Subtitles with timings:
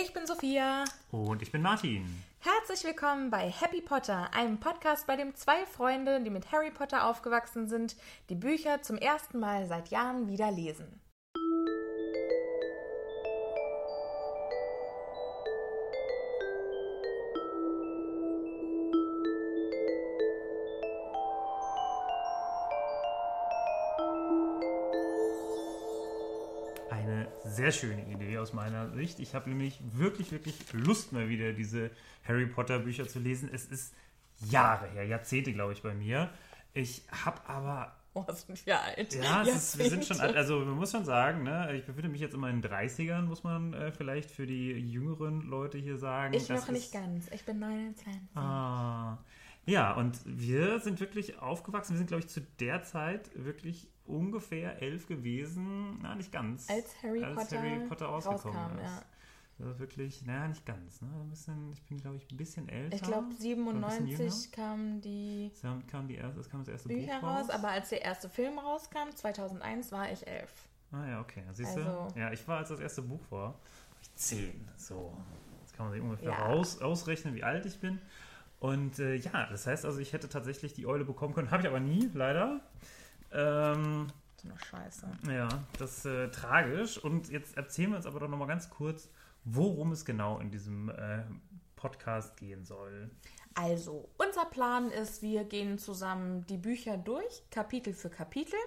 [0.00, 0.84] ich bin Sophia.
[1.10, 2.22] Und ich bin Martin.
[2.40, 7.04] Herzlich willkommen bei Happy Potter, einem Podcast, bei dem zwei Freunde, die mit Harry Potter
[7.04, 7.96] aufgewachsen sind,
[8.28, 11.00] die Bücher zum ersten Mal seit Jahren wieder lesen.
[27.18, 29.18] Eine sehr schöne Idee aus meiner Sicht.
[29.20, 31.90] Ich habe nämlich wirklich, wirklich Lust mal wieder diese
[32.26, 33.50] Harry Potter Bücher zu lesen.
[33.52, 33.94] Es ist
[34.40, 36.30] Jahre her, Jahrzehnte, glaube ich, bei mir.
[36.74, 39.14] Ich habe aber Oh, sind wir alt.
[39.14, 40.34] Ja, ist, wir sind schon, alt.
[40.34, 43.44] Also man muss schon sagen, ne, ich befinde mich jetzt immer in den 30ern, muss
[43.44, 46.34] man äh, vielleicht für die jüngeren Leute hier sagen.
[46.34, 47.28] Ich noch nicht ist- ganz.
[47.30, 48.20] Ich bin 29.
[48.34, 49.18] Ah,
[49.66, 51.92] ja, und wir sind wirklich aufgewachsen.
[51.92, 55.98] Wir sind, glaube ich, zu der Zeit wirklich ungefähr elf gewesen.
[56.02, 56.68] Na, nicht ganz.
[56.70, 58.84] Als Harry als Potter Harry Potter rausgekommen rauskam, ist.
[58.84, 59.02] ja.
[59.60, 61.02] Das ist wirklich, naja, nicht ganz.
[61.02, 61.08] Ne?
[61.20, 62.94] Ein bisschen, ich bin, glaube ich, ein bisschen älter.
[62.94, 64.34] Ich glaube, Oder ein bisschen 97 jünger.
[64.54, 67.88] kamen die kam, kam die erste, es kam das erste Bücher Buch raus, aber als
[67.88, 70.52] der erste Film rauskam, 2001, war ich elf.
[70.92, 71.42] Ah ja, okay.
[71.52, 72.20] Siehst Also- du?
[72.20, 73.54] Ja, ich war, als das erste Buch war, war
[74.00, 74.68] ich zehn.
[74.76, 75.12] So.
[75.62, 76.46] Jetzt kann man sich ungefähr Ja.
[76.46, 77.98] raus, ausrechnen, wie alt ich bin.
[78.60, 81.50] Und äh, ja, das heißt also, ich hätte tatsächlich die Eule bekommen können.
[81.50, 82.60] Habe ich aber nie, leider.
[83.32, 85.06] Ähm, So eine Scheiße.
[85.30, 86.98] ja, das ist äh, tragisch.
[86.98, 89.08] Und jetzt erzählen wir uns aber doch nochmal ganz kurz,
[89.44, 91.22] worum es genau in diesem äh,
[91.76, 93.10] Podcast gehen soll.
[93.54, 98.58] Also, unser Plan ist, wir gehen zusammen die Bücher durch, Kapitel für Kapitel,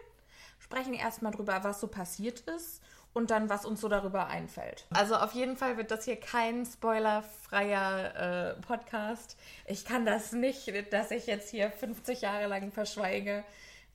[0.60, 2.82] sprechen erstmal drüber, was so passiert ist
[3.14, 4.86] und dann, was uns so darüber einfällt.
[4.92, 9.38] Also auf jeden Fall wird das hier kein spoilerfreier äh, Podcast.
[9.66, 13.44] Ich kann das nicht, dass ich jetzt hier 50 Jahre lang verschweige.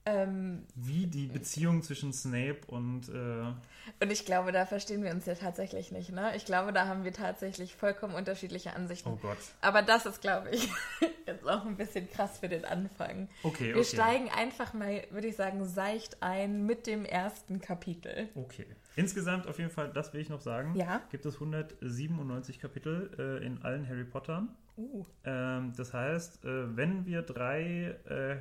[0.07, 3.53] Ähm, Wie die Beziehung zwischen Snape und äh,
[4.01, 6.11] und ich glaube, da verstehen wir uns ja tatsächlich nicht.
[6.13, 6.35] Ne?
[6.37, 9.09] Ich glaube, da haben wir tatsächlich vollkommen unterschiedliche Ansichten.
[9.09, 9.37] Oh Gott.
[9.61, 10.69] Aber das ist, glaube ich,
[11.27, 13.29] jetzt auch ein bisschen krass für den Anfang.
[13.43, 13.85] Okay, Wir okay.
[13.85, 18.29] steigen einfach mal, würde ich sagen, seicht ein mit dem ersten Kapitel.
[18.35, 18.67] Okay.
[18.97, 21.03] Insgesamt auf jeden Fall, das will ich noch sagen, Ja.
[21.11, 24.49] gibt es 197 Kapitel äh, in allen Harry Pottern.
[24.77, 25.05] Uh.
[25.25, 28.37] Ähm, das heißt, äh, wenn wir drei äh,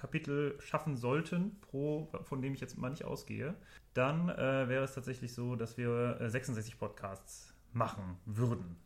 [0.00, 3.54] Kapitel schaffen sollten, pro, von dem ich jetzt mal nicht ausgehe,
[3.92, 8.76] dann äh, wäre es tatsächlich so, dass wir äh, 66 Podcasts machen würden.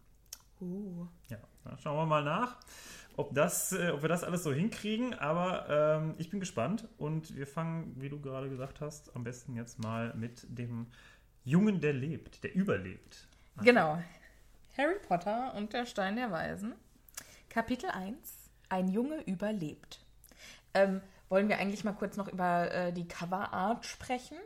[0.61, 1.07] Uh.
[1.29, 1.39] Ja,
[1.81, 2.59] schauen wir mal nach,
[3.17, 5.15] ob, das, äh, ob wir das alles so hinkriegen.
[5.15, 9.55] Aber ähm, ich bin gespannt und wir fangen, wie du gerade gesagt hast, am besten
[9.55, 10.89] jetzt mal mit dem
[11.45, 13.29] Jungen, der lebt, der überlebt.
[13.63, 14.03] Genau.
[14.77, 16.75] Harry Potter und der Stein der Weisen.
[17.49, 18.17] Kapitel 1.
[18.69, 20.04] Ein Junge überlebt.
[20.75, 24.37] Ähm, wollen wir eigentlich mal kurz noch über äh, die Coverart sprechen?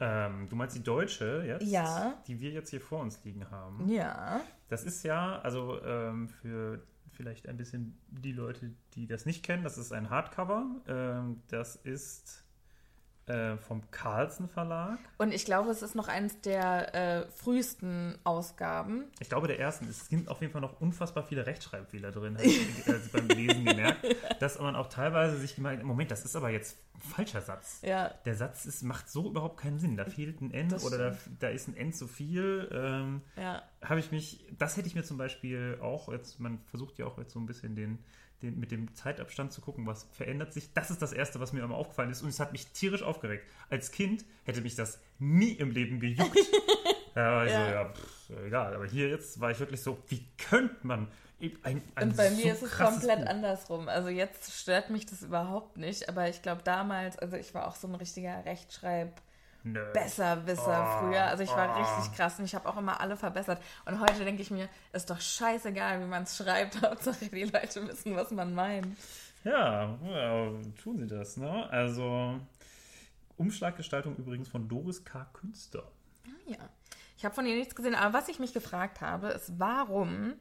[0.00, 2.14] Ähm, du meinst die deutsche jetzt, Ja.
[2.26, 3.88] die wir jetzt hier vor uns liegen haben.
[3.88, 4.40] Ja.
[4.68, 6.82] Das ist ja, also ähm, für
[7.12, 10.66] vielleicht ein bisschen die Leute, die das nicht kennen, das ist ein Hardcover.
[10.88, 12.43] Ähm, das ist
[13.26, 14.98] äh, vom Carlsen Verlag.
[15.18, 19.04] Und ich glaube, es ist noch eins der äh, frühesten Ausgaben.
[19.20, 19.88] Ich glaube, der ersten.
[19.88, 23.64] Es sind auf jeden Fall noch unfassbar viele Rechtschreibfehler drin, habe ich äh, beim Lesen
[23.64, 24.04] gemerkt.
[24.40, 27.80] Dass man auch teilweise sich gemeint, Moment, das ist aber jetzt ein falscher Satz.
[27.82, 28.08] Ja.
[28.24, 29.96] Der Satz ist, macht so überhaupt keinen Sinn.
[29.96, 32.68] Da fehlt ein N Das oder da, da ist ein N zu viel.
[32.72, 33.62] Ähm, Ja.
[33.82, 37.18] habe ich mich, das hätte ich mir zum Beispiel auch, jetzt, man versucht ja auch
[37.18, 37.98] jetzt so ein bisschen den,
[38.42, 40.72] den, mit dem Zeitabstand zu gucken, was verändert sich.
[40.72, 42.22] Das ist das Erste, was mir immer aufgefallen ist.
[42.22, 43.46] Und es hat mich tierisch aufgeregt.
[43.70, 46.36] Als Kind hätte mich das nie im Leben gejuckt.
[47.14, 47.70] ja, also, ja.
[47.70, 48.74] ja pff, egal.
[48.74, 51.08] Aber hier jetzt war ich wirklich so, wie könnte man
[51.62, 53.88] ein, ein Und bei so mir ist es komplett Buch- andersrum.
[53.88, 57.76] Also jetzt stört mich das überhaupt nicht, aber ich glaube damals, also ich war auch
[57.76, 59.20] so ein richtiger Rechtschreib.
[59.64, 59.82] Nö.
[59.94, 61.24] Besserwisser Oh, früher.
[61.24, 61.80] Also ich war oh.
[61.80, 63.60] richtig krass und ich habe auch immer alle verbessert.
[63.86, 66.82] Und heute denke ich mir, ist doch scheißegal, wie man es schreibt.
[66.82, 68.96] Hauptsache die Leute wissen, was man meint.
[69.42, 70.50] Ja, ja,
[70.82, 71.68] tun sie das, ne?
[71.70, 72.38] Also,
[73.36, 75.26] Umschlaggestaltung übrigens von Doris K.
[75.32, 75.90] Künster.
[76.46, 76.58] Ja.
[77.16, 80.34] Ich habe von ihr nichts gesehen, aber was ich mich gefragt habe, ist, warum.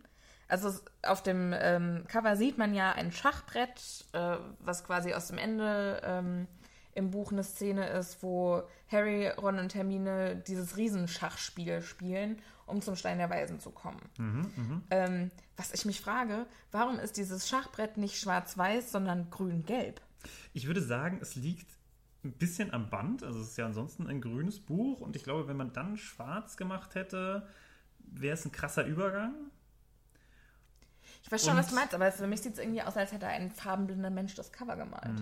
[0.50, 5.38] Also auf dem ähm, Cover sieht man ja ein Schachbrett, äh, was quasi aus dem
[5.38, 6.48] Ende ähm,
[6.96, 12.96] im Buch eine Szene ist, wo Harry, Ron und Hermine dieses Riesenschachspiel spielen, um zum
[12.96, 14.00] Stein der Weisen zu kommen.
[14.90, 20.02] Ähm, was ich mich frage, warum ist dieses Schachbrett nicht schwarz-weiß, sondern grün-gelb?
[20.54, 21.68] Ich würde sagen, es liegt
[22.24, 23.24] ein bisschen am Band.
[23.24, 25.02] Also, es ist ja ansonsten ein grünes Buch.
[25.02, 27.46] Und ich glaube, wenn man dann schwarz gemacht hätte,
[28.00, 29.34] wäre es ein krasser Übergang.
[31.24, 33.12] Ich weiß schon, Und- was du meinst, aber für mich sieht es irgendwie aus, als
[33.12, 35.22] hätte ein farbenblinder Mensch das Cover gemalt.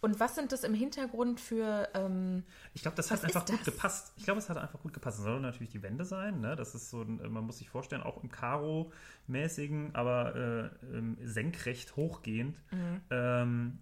[0.00, 1.88] Und was sind das im Hintergrund für.
[1.94, 2.44] Ähm,
[2.74, 3.64] Ich glaube, das hat einfach gut das?
[3.64, 4.12] gepasst.
[4.16, 5.18] Ich glaube, es hat einfach gut gepasst.
[5.18, 6.56] Es sollen natürlich die Wände sein, ne?
[6.56, 10.34] Das ist so, ein, man muss sich vorstellen, auch im Karo-mäßigen, aber
[10.82, 12.58] äh, ähm, senkrecht hochgehend.
[13.10, 13.78] Ähm,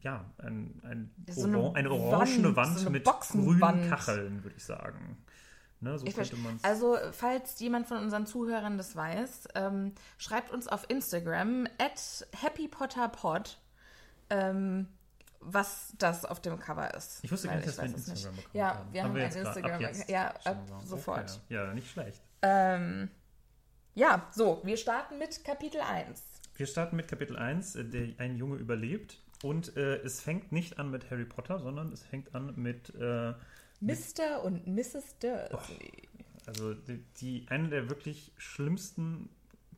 [0.00, 1.32] ja, ein, ein Mhm.
[1.32, 3.60] So eine Oran- eine, orangene Wand, Wand, so eine mit Boxenwand.
[3.78, 5.16] grünen Kacheln, würde ich sagen.
[5.80, 6.06] Ne, so.
[6.62, 13.58] Also, falls jemand von unseren Zuhörern das weiß, ähm, schreibt uns auf Instagram at happypotterpod,
[14.30, 14.88] ähm,
[15.46, 17.20] was das auf dem Cover ist.
[17.22, 17.94] ich wusste gar nicht, dass wir einen.
[17.94, 18.92] Instagram-Account Ja, haben.
[18.92, 19.80] wir haben, jetzt einen grad- ab Instagram.
[19.82, 20.80] jetzt Ja, ab scheinbar.
[20.82, 21.40] sofort.
[21.44, 21.54] Okay.
[21.54, 22.22] Ja, nicht schlecht.
[22.42, 23.10] Ähm,
[23.94, 26.22] ja, so, wir starten mit Kapitel 1.
[26.56, 29.20] Wir starten mit Kapitel 1, äh, der, ein Junge überlebt.
[29.42, 33.34] Und äh, es fängt nicht an mit Harry Potter, sondern es fängt an mit äh,
[33.80, 34.42] Mr.
[34.42, 35.18] und Mrs.
[35.18, 36.08] Dursley.
[36.46, 39.28] Also die, die eine der wirklich schlimmsten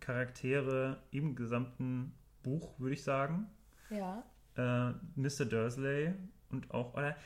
[0.00, 3.48] Charaktere im gesamten Buch, würde ich sagen.
[3.90, 4.22] Ja.
[4.56, 5.44] Äh, Mr.
[5.44, 6.14] Dursley
[6.50, 7.16] und auch, oder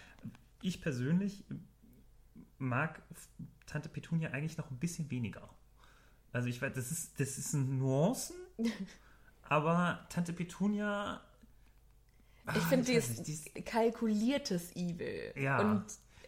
[0.63, 1.45] ich persönlich
[2.59, 3.03] mag
[3.67, 5.49] Tante Petunia eigentlich noch ein bisschen weniger.
[6.33, 8.37] Also ich weiß, das ist, das ist ein Nuancen,
[9.43, 11.21] aber Tante Petunia.
[12.55, 15.33] Ich Ah, finde, die ist kalkuliertes Evil.
[15.37, 15.61] Ja.
[15.61, 15.85] Und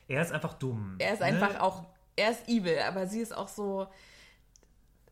[0.08, 0.96] er ist einfach dumm.
[0.98, 1.26] er ist ne?
[1.26, 3.88] einfach auch, er ist evil, aber sie ist auch so.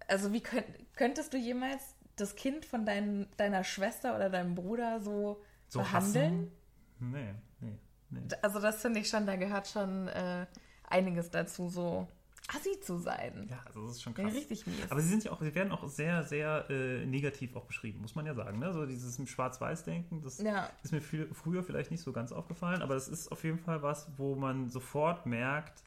[0.08, 0.66] Also, wie könnt,
[0.96, 6.50] könntest du jemals das Kind von dein, deiner Schwester oder deinem Bruder so, so behandeln?
[6.98, 7.10] Hassen?
[7.12, 7.78] Nee, nee,
[8.10, 8.20] nee.
[8.42, 10.46] Also, das finde ich schon, da gehört schon äh,
[10.88, 12.06] einiges dazu, so
[12.54, 13.46] assi zu sein.
[13.48, 14.34] Ja, also das ist schon Ja, krass.
[14.34, 14.90] richtig mies.
[14.90, 18.16] Aber sie sind ja auch, sie werden auch sehr, sehr äh, negativ auch beschrieben, muss
[18.16, 18.58] man ja sagen.
[18.58, 18.72] Ne?
[18.72, 20.68] So dieses Schwarz-Weiß-Denken, das Ja.
[20.82, 23.82] ist mir viel, früher vielleicht nicht so ganz aufgefallen, aber das ist auf jeden Fall
[23.82, 25.84] was, wo man sofort merkt,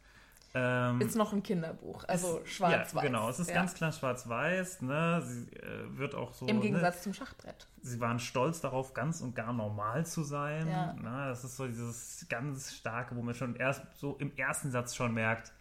[0.55, 2.93] ähm, Ist noch ein Kinderbuch, also schwarz-weiß.
[2.93, 3.55] Ja, genau, es ist Ja.
[3.55, 4.81] ganz klar schwarz-weiß.
[4.83, 5.21] Ne?
[5.25, 6.45] Sie äh, wird auch so.
[6.47, 6.61] Im Ne?
[6.61, 7.67] Gegensatz zum Schachbrett.
[7.81, 10.67] Sie waren stolz darauf, ganz und gar normal zu sein.
[10.67, 10.93] Ja.
[10.93, 11.25] Ne?
[11.29, 15.13] Das ist so dieses ganz starke, wo man schon erst so im ersten Satz schon
[15.13, 15.51] merkt,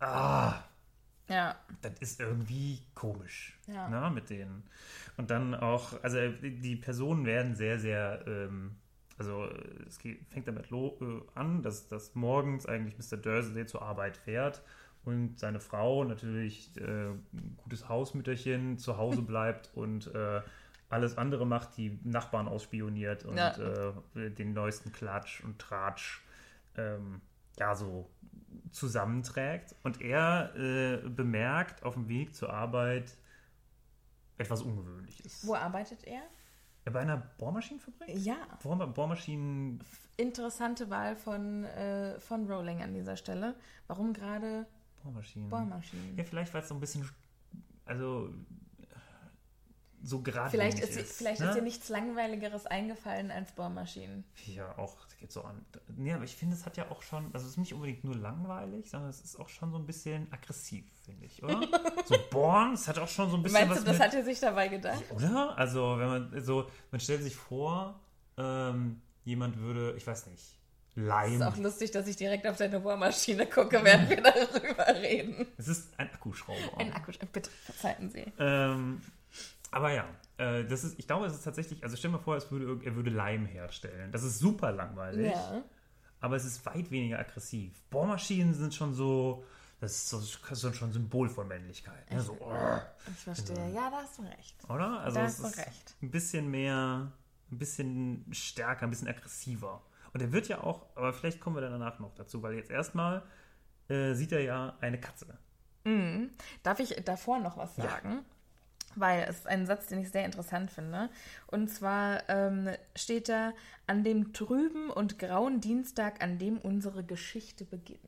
[0.00, 0.54] ah,
[1.28, 1.54] Ja.
[1.82, 3.88] das ist irgendwie komisch Ja.
[3.88, 4.68] ne, mit denen.
[5.16, 8.76] Und dann auch, also die Personen werden sehr, sehr, ähm,
[9.18, 9.48] also
[9.86, 13.16] es geht, fängt damit äh, an, dass, dass morgens eigentlich Mr.
[13.16, 14.62] Dursley zur Arbeit fährt
[15.04, 20.42] und seine Frau natürlich äh, ein gutes Hausmütterchen zu Hause bleibt und äh,
[20.88, 23.92] alles andere macht, die Nachbarn ausspioniert und Ja.
[24.14, 26.22] äh, den neuesten Klatsch und Tratsch
[26.76, 27.20] ähm,
[27.58, 28.08] ja so
[28.70, 29.74] zusammenträgt.
[29.82, 33.16] Und er äh, bemerkt auf dem Weg zur Arbeit
[34.38, 35.46] etwas Ungewöhnliches.
[35.46, 36.22] Wo arbeitet er?
[36.92, 38.16] Bei einer Bohrmaschinenfabrik?
[38.16, 38.36] Ja.
[38.62, 39.80] Bohr Bohrmaschinen.
[40.16, 43.56] Interessante Wahl von, äh, von Rowling an dieser Stelle.
[43.88, 44.66] Warum gerade
[45.02, 45.48] Bohrmaschinen.
[45.48, 46.16] Bohrmaschinen?
[46.16, 47.08] Ja, vielleicht weil es so ein bisschen.
[47.84, 48.30] Also.
[50.06, 50.50] So gerade.
[50.50, 51.48] Vielleicht, ist, vielleicht ne?
[51.48, 54.24] ist dir nichts Langweiligeres eingefallen als Bohrmaschinen.
[54.46, 55.64] Ja, auch, das geht so an.
[55.96, 58.14] Nee, aber ich finde, es hat ja auch schon, also es ist nicht unbedingt nur
[58.14, 61.60] langweilig, sondern es ist auch schon so ein bisschen aggressiv, finde ich, oder?
[62.04, 64.24] so Born, es hat auch schon so ein bisschen Meinst du, das mit, hat er
[64.24, 65.02] sich dabei gedacht?
[65.10, 65.58] Oder?
[65.58, 67.98] Also, wenn man so, man stellt sich vor,
[68.36, 70.56] ähm, jemand würde, ich weiß nicht,
[70.98, 71.34] Leim.
[71.34, 75.46] Ist auch lustig, dass ich direkt auf deine Bohrmaschine gucke, während wir darüber reden.
[75.58, 76.78] es ist ein Akkuschrauber.
[76.78, 78.24] Ein Akku, bitte verzeihen Sie.
[78.38, 79.02] Ähm,
[79.76, 80.04] aber ja,
[80.38, 82.94] äh, das ist, ich glaube, es ist tatsächlich, also stell mal vor, es würde, er
[82.96, 84.10] würde Leim herstellen.
[84.12, 85.62] Das ist super langweilig, Ja.
[86.20, 87.82] aber es ist weit weniger aggressiv.
[87.90, 89.44] Bohrmaschinen sind schon so,
[89.78, 92.10] Das ist so, ist schon ein Symbol von Männlichkeit.
[92.10, 92.20] Ne?
[92.22, 92.78] So, oh,
[93.12, 93.70] Ich verstehe.
[93.74, 94.56] Ja, da hast du recht.
[94.70, 95.00] oder?
[95.00, 95.96] Also Da hast du ist recht.
[96.02, 97.12] ein bisschen mehr,
[97.52, 99.82] ein bisschen stärker, ein bisschen aggressiver.
[100.14, 102.70] Und er wird ja auch, aber vielleicht kommen wir dann danach noch dazu, weil jetzt
[102.70, 103.22] erstmal
[103.88, 105.38] äh, sieht er ja eine Katze.
[106.62, 108.24] Darf ich davor noch was sagen?
[108.98, 111.10] Weil es ist ein Satz, den ich sehr interessant finde.
[111.46, 113.52] Und zwar ähm, steht da
[113.86, 118.00] an dem trüben und grauen Dienstag, an dem unsere Geschichte beginnt.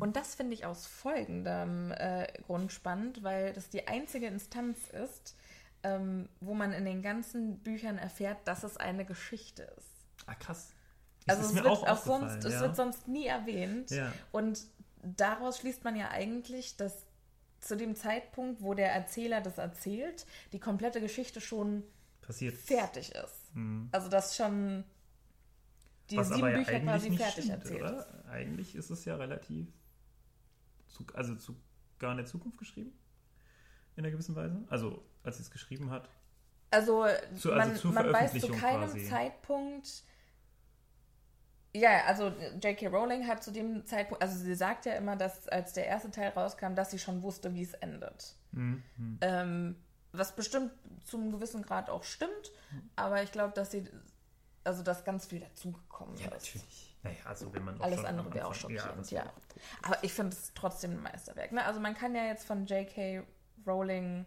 [0.00, 5.36] Und das finde ich aus folgendem äh, Grund spannend, weil das die einzige Instanz ist,
[5.84, 9.92] ähm, wo man in den ganzen Büchern erfährt, dass es eine Geschichte ist.
[10.26, 10.70] Ah, krass.
[11.28, 12.60] Also Das es ist wird auch, aufgefallen, sonst, es ja.
[12.62, 13.92] wird sonst nie erwähnt.
[13.92, 14.12] Ja.
[14.32, 14.66] Und
[15.02, 17.06] daraus schließt man ja eigentlich, dass
[17.60, 21.82] zu dem Zeitpunkt, wo der Erzähler das erzählt, die komplette Geschichte schon
[22.22, 22.56] passiert.
[22.56, 23.52] fertig ist.
[23.92, 24.84] Also dass schon
[26.10, 28.24] die Was sieben aber ja Bücher quasi nicht fertig stimmt, erzählt oder?
[28.30, 29.68] Eigentlich ist es ja relativ,
[30.88, 31.56] zu, also zu
[31.98, 32.92] gar in der Zukunft geschrieben.
[33.96, 34.64] In einer gewissen Weise.
[34.70, 36.08] Also, als sie es geschrieben hat.
[36.70, 37.04] Also,
[37.36, 39.06] Zu- also man, man weiß zu keinem quasi.
[39.08, 40.04] Zeitpunkt.
[41.72, 42.88] Ja, also J.K.
[42.88, 46.30] Rowling hat zu dem Zeitpunkt, also sie sagt ja immer, dass als der erste Teil
[46.30, 48.34] rauskam, dass sie schon wusste, wie es endet.
[48.52, 48.82] Mhm.
[49.20, 49.76] Ähm,
[50.12, 50.72] was bestimmt
[51.04, 52.50] zum gewissen Grad auch stimmt,
[52.96, 53.88] aber ich glaube, dass sie,
[54.64, 56.24] also dass ganz viel dazugekommen ist.
[56.24, 56.96] Natürlich.
[57.02, 59.22] Naja, also wenn man Alles andere wäre auch schockierend, ja.
[59.22, 59.32] wäre
[59.82, 61.52] Aber ich finde es trotzdem ein Meisterwerk.
[61.52, 61.64] Ne?
[61.64, 63.22] Also man kann ja jetzt von J.K.
[63.66, 64.26] Rowling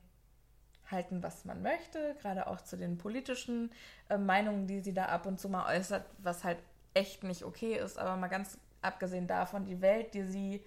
[0.89, 3.71] halten, was man möchte, gerade auch zu den politischen
[4.09, 6.57] äh, Meinungen, die sie da ab und zu mal äußert, was halt
[6.93, 7.97] echt nicht okay ist.
[7.97, 10.63] Aber mal ganz abgesehen davon, die Welt, die sie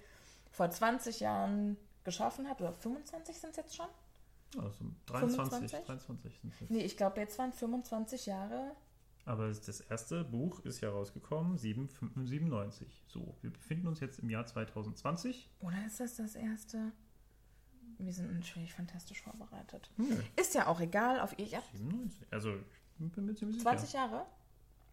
[0.50, 3.88] vor 20 Jahren geschaffen hat, oder 25 sind es jetzt schon?
[4.56, 5.86] Also 23, 25?
[5.86, 6.70] 23 sind es.
[6.70, 8.74] Nee, ich glaube, jetzt waren 25 Jahre.
[9.24, 13.02] Aber das erste Buch ist ja rausgekommen, 7, 97.
[13.08, 15.50] So, wir befinden uns jetzt im Jahr 2020.
[15.60, 16.92] Oder ist das das erste?
[17.98, 19.90] Wir sind natürlich fantastisch vorbereitet.
[19.96, 20.22] Hm.
[20.36, 21.46] Ist ja auch egal, auf ihr.
[21.46, 22.24] Ja, 97.
[22.30, 22.54] Also,
[22.98, 23.98] ich bin mir ziemlich 20 sicher.
[23.98, 24.26] Jahre?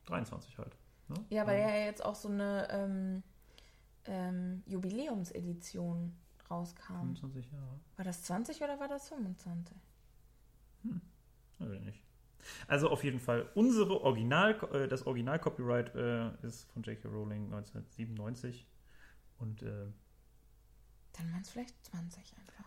[0.06, 0.76] 23 halt.
[1.08, 1.26] Ne?
[1.30, 3.24] Ja, weil ja jetzt auch so eine ähm,
[4.06, 6.16] ähm, Jubiläumsedition
[6.50, 7.16] rauskam.
[7.16, 7.80] 25 Jahre.
[7.98, 9.78] War das 20 oder war das 25?
[11.60, 12.04] Also nicht.
[12.68, 17.08] Also auf jeden Fall, unsere Original, äh, das Original-Copyright äh, ist von J.K.
[17.08, 18.68] Rowling 1997
[19.40, 19.88] und äh,
[21.14, 22.66] Dann waren es vielleicht 20 einfach.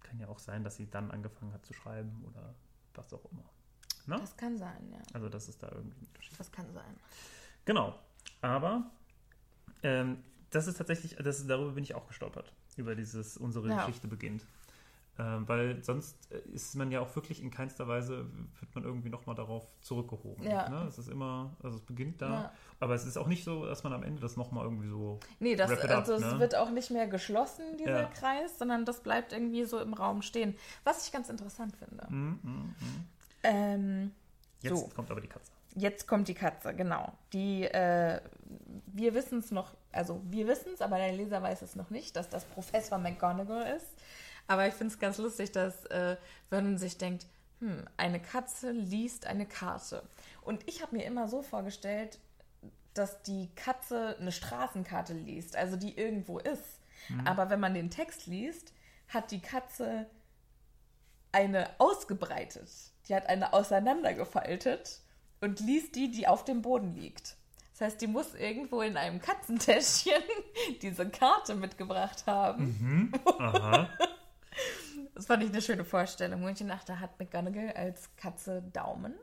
[0.00, 2.54] kann ja auch sein, dass sie dann angefangen hat zu schreiben oder
[2.94, 3.50] was auch immer.
[4.06, 4.16] Ne?
[4.18, 4.98] Das kann sein, ja.
[5.12, 6.38] Also das ist da irgendwie ein Unterschied.
[6.40, 6.96] Das kann sein.
[7.64, 7.94] Genau.
[8.40, 8.90] Aber
[9.82, 10.18] ähm,
[10.50, 13.86] das ist tatsächlich, das darüber bin ich auch gestolpert, über dieses unsere Ja.
[13.86, 14.44] Geschichte beginnt.
[15.18, 18.24] Ähm, weil sonst äh, ist man ja auch wirklich in keinster Weise,
[18.60, 20.42] wird man irgendwie nochmal darauf zurückgehoben.
[20.42, 20.70] Ja.
[20.70, 20.86] Ne?
[20.88, 22.52] Es ist immer, also es beginnt da, Ja.
[22.80, 25.20] aber es ist auch nicht so, dass man am Ende das nochmal irgendwie so.
[25.38, 26.40] Nee, das, up, also es ne?
[26.40, 28.08] wird auch nicht mehr geschlossen, dieser Ja.
[28.08, 30.56] Kreis, sondern das bleibt irgendwie so im Raum stehen.
[30.82, 32.06] Was ich ganz interessant finde.
[32.08, 32.74] Mm, mm, mm.
[33.42, 34.12] Ähm,
[34.62, 34.88] Jetzt So.
[34.94, 35.52] kommt aber die Katze.
[35.74, 37.12] Jetzt kommt die Katze, genau.
[37.32, 38.20] Die, äh,
[38.86, 42.16] wir wissen es noch, also wir wissen es, aber der Leser weiß es noch nicht,
[42.16, 43.88] dass das Professor McGonagall ist.
[44.46, 46.16] Aber ich finde es ganz lustig, dass äh,
[46.50, 47.26] Vernon sich denkt,
[47.60, 50.02] hm, eine Katze liest eine Karte.
[50.42, 52.18] Und ich habe mir immer so vorgestellt,
[52.92, 56.80] dass die Katze eine Straßenkarte liest, also die irgendwo ist.
[57.24, 58.72] Aber wenn man den Text liest,
[59.08, 60.06] hat die Katze
[61.32, 62.68] eine ausgebreitet.
[63.08, 65.00] Die hat eine auseinandergefaltet
[65.42, 67.36] und liest die, die auf dem Boden liegt.
[67.72, 70.22] Das heißt, die muss irgendwo in einem Katzentäschchen
[70.82, 73.12] diese Karte mitgebracht haben.
[73.38, 73.88] Aha.
[75.14, 76.42] Das fand ich eine schöne Vorstellung.
[76.42, 79.14] Und ich dachte, hat McGonagall als Katze Daumen?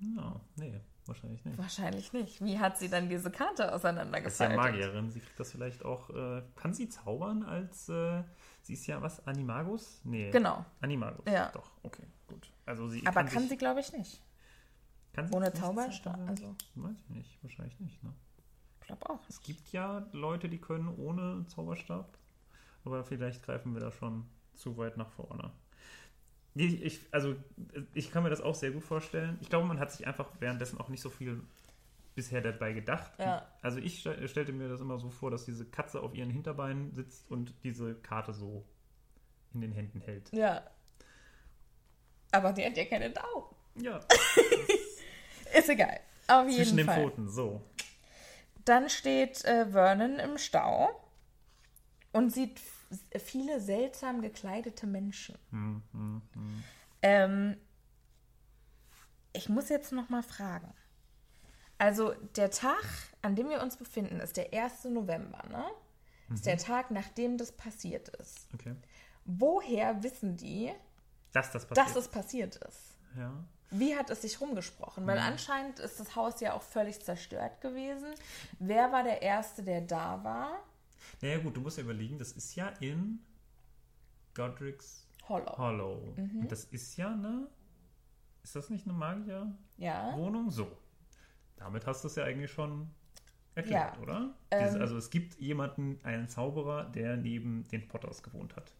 [0.00, 1.58] Ja, nee, wahrscheinlich nicht.
[1.58, 2.44] Wahrscheinlich nicht.
[2.44, 3.72] Wie hat sie dann diese Karte
[4.24, 4.56] Das ist ja?
[4.56, 5.10] Magierin.
[5.10, 6.10] Sie kriegt das vielleicht auch.
[6.10, 7.88] Äh, kann sie zaubern als.
[7.88, 8.22] Äh,
[8.62, 9.26] sie ist ja was?
[9.26, 10.00] Animagus?
[10.04, 10.30] Nee.
[10.30, 10.64] Genau.
[10.80, 11.24] Animagus.
[11.32, 11.50] Ja.
[11.52, 12.50] Doch, okay, gut.
[12.66, 14.20] Also sie Aber kann, sich, sie, glaube ich, nicht.
[15.16, 18.02] Kann sie ohne Zauberstab, also- Weiß ich nicht, wahrscheinlich nicht.
[18.04, 18.12] Ne?
[18.80, 19.20] Ich glaube auch.
[19.28, 22.16] Es gibt ja Leute, die können ohne Zauberstab.
[22.84, 25.50] Aber vielleicht greifen wir da schon zu weit nach vorne.
[26.54, 27.34] Nee, Ich, also,
[27.94, 29.36] ich kann mir das auch sehr gut vorstellen.
[29.40, 31.42] Ich glaube, man hat sich einfach währenddessen auch nicht so viel
[32.14, 33.12] bisher dabei gedacht.
[33.18, 33.46] Ja.
[33.60, 36.94] Also ich stell- stellte mir das immer so vor, dass diese Katze auf ihren Hinterbeinen
[36.94, 38.64] sitzt und diese Karte so
[39.52, 40.32] in den Händen hält.
[40.32, 40.62] Ja.
[42.32, 43.46] Aber die hat ja keine Daumen.
[43.82, 44.00] Ja,
[45.56, 46.00] Ist egal.
[46.28, 47.02] Auf jeden zwischen den Fall.
[47.02, 47.62] Pfoten, so.
[48.64, 50.88] Dann steht äh, Vernon im Stau
[52.12, 52.60] und sieht
[53.18, 55.36] viele seltsam gekleidete Menschen.
[57.02, 57.56] Ähm,
[59.32, 60.72] ich muss jetzt noch mal fragen.
[61.78, 62.84] Also der Tag,
[63.22, 64.84] an dem wir uns befinden, ist der 1.
[64.86, 65.64] November, ne?
[66.32, 68.48] ist der Tag, nachdem das passiert ist.
[68.54, 68.74] Okay.
[69.24, 70.72] Woher wissen die,
[71.32, 71.86] Dass das passiert.
[71.86, 72.96] dass es passiert ist?
[73.16, 73.32] ja.
[73.70, 75.06] Wie hat es sich rumgesprochen?
[75.06, 78.14] Weil anscheinend ist das Haus ja auch völlig zerstört gewesen.
[78.58, 80.60] Wer war der Erste, der da war?
[81.20, 83.20] Naja, gut, du musst ja überlegen, das ist ja in
[84.34, 85.58] Godric's Hollow.
[85.58, 86.14] Hollow.
[86.16, 86.40] Mhm.
[86.42, 87.48] Und das ist ja eine.
[88.44, 88.92] Ist das nicht eine
[89.78, 90.04] Ja.
[90.04, 90.50] Magier-Wohnung?
[90.50, 90.68] So.
[91.56, 92.88] Damit hast du es ja eigentlich schon
[93.56, 94.02] erklärt, Ja.
[94.02, 94.34] oder?
[94.52, 98.72] Ähm, Dieses, also es gibt jemanden, einen Zauberer, der neben den Potters gewohnt hat.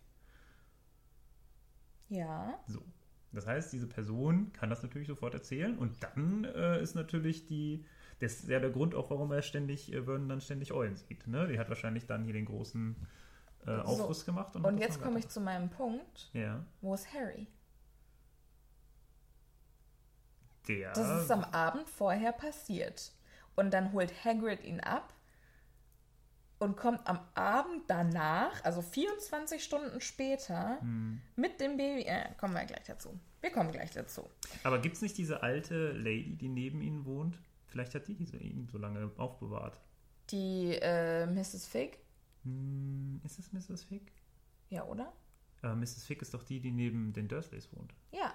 [2.09, 2.59] Ja.
[2.67, 2.81] So.
[3.33, 7.85] Das heißt, diese Person kann das natürlich sofort erzählen und dann äh, ist natürlich die,
[8.21, 11.27] das ist ja der Grund auch, warum er ständig, äh, Vernon dann ständig Eulen sieht.
[11.27, 11.49] Ne?
[11.49, 12.97] Die hat wahrscheinlich dann hier den großen
[13.67, 14.57] äh, Aufriss gemacht.
[14.57, 16.31] Und, Und jetzt komme ich zu meinem Punkt.
[16.33, 16.65] Ja.
[16.81, 17.47] Wo ist Harry?
[20.69, 20.93] Der.
[20.93, 23.13] Das ist am Abend vorher passiert.
[23.55, 25.13] Und dann holt Hagrid ihn ab
[26.59, 31.21] und kommt am Abend danach, also 24 Stunden später, Hm.
[31.37, 32.03] mit dem Baby.
[32.03, 33.19] Äh, kommen wir gleich dazu.
[33.41, 34.29] Wir kommen gleich dazu.
[34.65, 37.39] Aber gibt es nicht diese alte Lady, die neben ihnen wohnt?
[37.67, 39.79] Vielleicht hat die diese ihn so lange aufbewahrt.
[40.31, 41.67] Die äh, Mrs.
[41.69, 41.99] Fig.
[42.45, 43.85] Hm, ist es Mrs.
[43.85, 44.13] Fick?
[44.71, 45.13] Ja, oder?
[45.63, 46.05] Äh, Mrs.
[46.05, 47.93] Fick ist doch die, die neben den Dursleys wohnt.
[48.13, 48.33] Ja.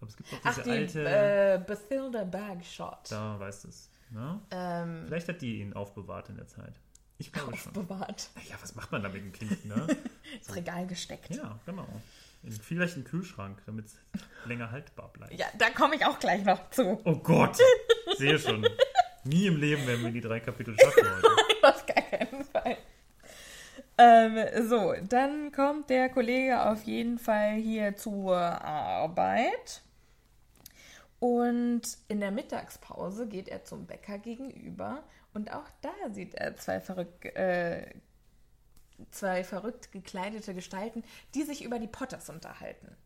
[0.00, 1.04] Aber es gibt Ach, diese die alte.
[1.08, 3.10] äh, Bathilda Bagshot.
[3.10, 3.90] da weißt du es.
[4.10, 4.40] Ne?
[4.50, 6.80] Ähm, Vielleicht hat die ihn aufbewahrt in der Zeit.
[7.18, 7.76] Ich glaube schon.
[7.76, 8.30] aufbewahrt.
[8.48, 9.86] Ja, was macht man da mit dem Kind, ne?
[10.36, 11.30] Ins Regal gesteckt.
[11.34, 11.86] ja, genau.
[12.44, 13.96] In, vielleicht einen Kühlschrank, damit es
[14.44, 15.34] länger haltbar bleibt.
[15.34, 17.00] Ja, da komme ich auch gleich noch zu.
[17.04, 17.58] Oh Gott,
[18.16, 18.66] sehe schon.
[19.24, 21.28] Nie im Leben werden wir die drei Kapitel schaffen heute.
[21.62, 22.76] Auf gar keinen Fall.
[23.98, 29.82] Ähm, so, dann kommt der Kollege auf jeden Fall hier zur Arbeit.
[31.18, 35.02] Und in der Mittagspause geht er zum Bäcker gegenüber
[35.34, 37.94] und auch da sieht er zwei verrückt, äh,
[39.10, 41.04] zwei verrückt gekleidete Gestalten,
[41.34, 42.96] die sich über die Potters unterhalten.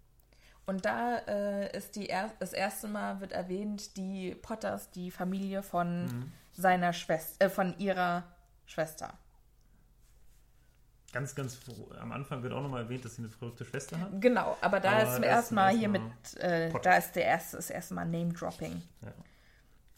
[0.64, 5.62] Und da äh, ist die er das erste Mal wird erwähnt, die Potters, die Familie
[5.62, 8.24] von seiner Schwester, äh, von ihrer
[8.66, 9.18] Schwester.
[11.12, 11.90] Ganz, ganz froh.
[12.00, 14.20] am Anfang wird auch nochmal erwähnt, dass sie eine verrückte Schwester hat.
[14.20, 16.02] Genau, aber da Aber ist zum ersten Mal hier mit,
[16.38, 19.12] äh, da ist der erste, das erste Mal Name-Dropping, Ja.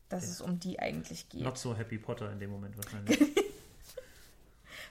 [0.08, 1.42] Dass es um die eigentlich geht.
[1.42, 3.18] Not so Happy Potter in dem Moment wahrscheinlich.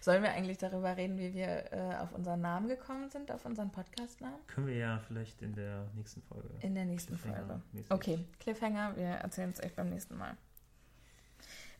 [0.01, 3.71] Sollen wir eigentlich darüber reden, wie wir äh, auf unseren Namen gekommen sind, auf unseren
[3.71, 4.45] Podcast-Namen?
[4.47, 6.49] Können wir ja vielleicht in der nächsten Folge.
[6.59, 7.61] In der nächsten Folge.
[7.87, 10.35] Okay, Cliffhanger, wir erzählen es euch beim nächsten Mal.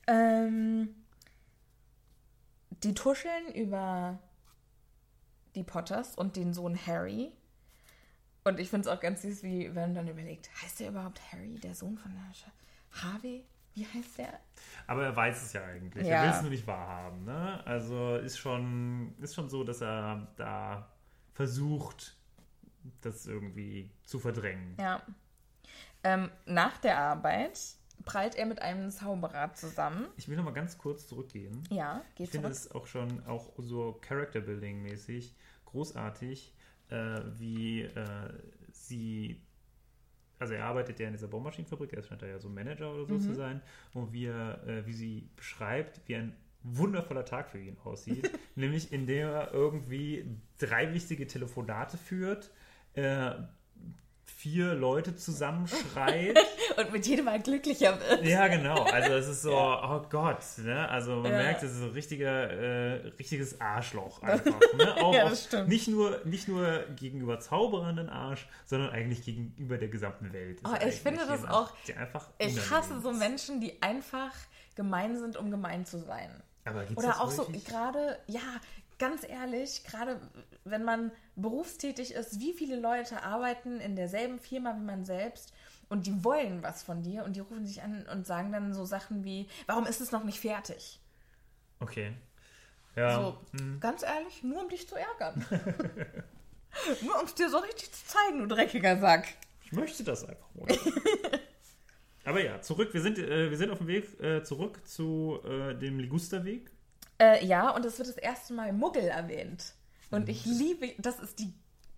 [0.08, 0.96] Ähm,
[2.84, 4.19] die tuscheln über
[5.56, 7.32] die Potters und den Sohn Harry.
[8.43, 11.56] Und ich finde es auch ganz süß, wie wenn dann überlegt, heißt der überhaupt Harry,
[11.56, 12.46] der Sohn von der Sch
[12.93, 13.45] Harvey?
[13.73, 14.39] Wie heißt der?
[14.86, 16.06] Aber er weiß es ja eigentlich.
[16.06, 16.17] Ja.
[16.17, 17.25] Er will es nur nicht wahrhaben.
[17.25, 17.65] Ne?
[17.65, 20.91] Also ist schon, ist schon so, dass er da
[21.34, 22.15] versucht,
[23.01, 24.75] das irgendwie zu verdrängen.
[24.79, 25.01] Ja.
[26.03, 27.60] Ähm, nach der Arbeit
[28.06, 30.08] prallt er mit einem Zauberer zusammen.
[30.17, 31.63] Ich will noch mal ganz kurz zurückgehen.
[31.69, 32.58] Ja, Ich geht finde zurück.
[32.58, 35.34] es auch schon auch so Character Building mäßig
[35.65, 36.53] großartig,
[36.89, 38.34] äh, wie äh,
[38.71, 39.41] sie
[40.43, 43.15] also er arbeitet ja in dieser Bohrmaschinenfabrik, er scheint da ja so Manager oder so
[43.15, 43.19] Mhm.
[43.21, 43.62] zu sein,
[43.93, 48.91] und wie, er, äh, wie sie beschreibt, wie ein wundervoller Tag für ihn aussieht, nämlich
[48.91, 50.25] indem er irgendwie
[50.60, 52.51] drei wichtige Telefonate führt,
[52.93, 53.32] äh,
[54.43, 56.38] vier Leute zusammenschreit
[56.77, 58.25] Und mit jedem Mal glücklicher wird.
[58.25, 58.84] ja, genau.
[58.84, 60.89] Also es ist so, oh Gott, ne?
[60.89, 61.38] Also man Ja.
[61.38, 64.60] merkt, es ist so ein richtiger, äh, richtiges Arschloch einfach.
[64.77, 64.95] Ne?
[64.97, 65.69] Auch, Ja, das stimmt.
[65.69, 70.60] Nicht nur, nicht nur gegenüber Zauberern ein Arsch, sondern eigentlich gegenüber der gesamten Welt.
[70.65, 71.71] Oh, ich finde das jemand, auch-
[72.39, 73.12] Ich hasse so.
[73.13, 74.34] Menschen, die einfach
[74.75, 76.29] gemein sind, um gemein zu sein.
[76.95, 78.39] Oder auch so gerade, ja,
[79.04, 80.18] ganz ehrlich, gerade
[80.63, 85.52] wenn man berufstätig ist, wie viele Leute arbeiten in derselben Firma wie man selbst
[85.89, 88.86] und die wollen was von dir und die rufen sich an und sagen dann so
[88.86, 91.02] Sachen wie, warum ist es noch nicht fertig?
[91.82, 92.13] Okay.
[92.96, 93.16] Ja.
[93.16, 93.38] So,
[93.82, 95.46] ganz ehrlich, nur um dich zu ärgern.
[97.02, 99.28] nur um es dir so richtig zu zeigen, du dreckiger Sack.
[99.66, 100.48] Ich möchte das einfach.
[102.24, 102.94] Aber ja, zurück.
[102.94, 106.72] Wir sind, äh, wir sind auf dem Weg äh, zurück zu äh, dem Ligusterweg.
[107.23, 109.73] Äh, ja, und es wird das erste Mal Muggel erwähnt.
[110.12, 111.53] Und ich liebe, das ist die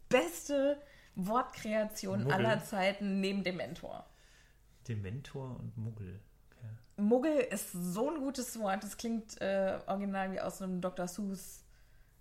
[0.08, 0.80] beste
[1.16, 2.34] Wortkreation Muggel.
[2.34, 4.06] aller Zeiten neben dem Mentor.
[4.88, 6.20] Dementor und Muggel.
[6.52, 7.02] Okay.
[7.02, 8.84] Muggel ist so ein gutes Wort.
[8.84, 11.08] Das klingt äh, original wie aus einem Dr.
[11.08, 11.64] Seuss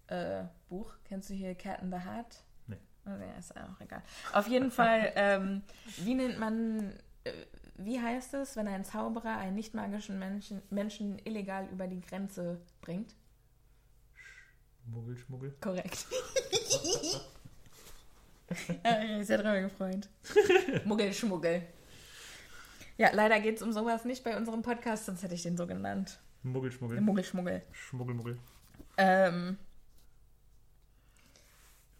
[0.06, 0.94] äh, Buch.
[1.04, 2.42] Kennst du hier Cat in the Hat?
[2.66, 2.78] Nee.
[3.04, 4.02] Ja, ist auch egal.
[4.32, 5.62] Auf jeden Fall, ähm,
[5.98, 7.32] wie nennt man, äh,
[7.76, 12.60] wie heißt es, wenn ein Zauberer einen nicht magischen Menschen, Menschen illegal über die Grenze
[12.80, 13.14] bringt?
[14.86, 15.54] Muggelschmuggel.
[15.60, 16.06] Korrekt.
[18.84, 20.08] ja, ich bin sehr drüber gefreut.
[20.84, 21.62] Muggelschmuggel.
[22.96, 25.66] Ja, leider geht es um sowas nicht bei unserem Podcast, sonst hätte ich den so
[25.66, 26.20] genannt.
[26.42, 27.00] Muggelschmuggel.
[27.00, 27.62] Muggelschmuggel.
[27.72, 28.38] Schmuggelmuggel.
[28.96, 29.58] Ähm,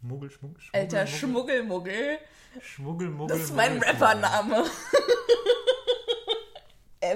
[0.04, 0.80] Muggel, Schmuggel, Schmuggel.
[0.80, 2.18] alter Schmuggelmuggel.
[2.60, 3.37] Schmuggelmuggel.
[3.37, 3.82] Das ist mein.
[3.82, 4.64] Rappername.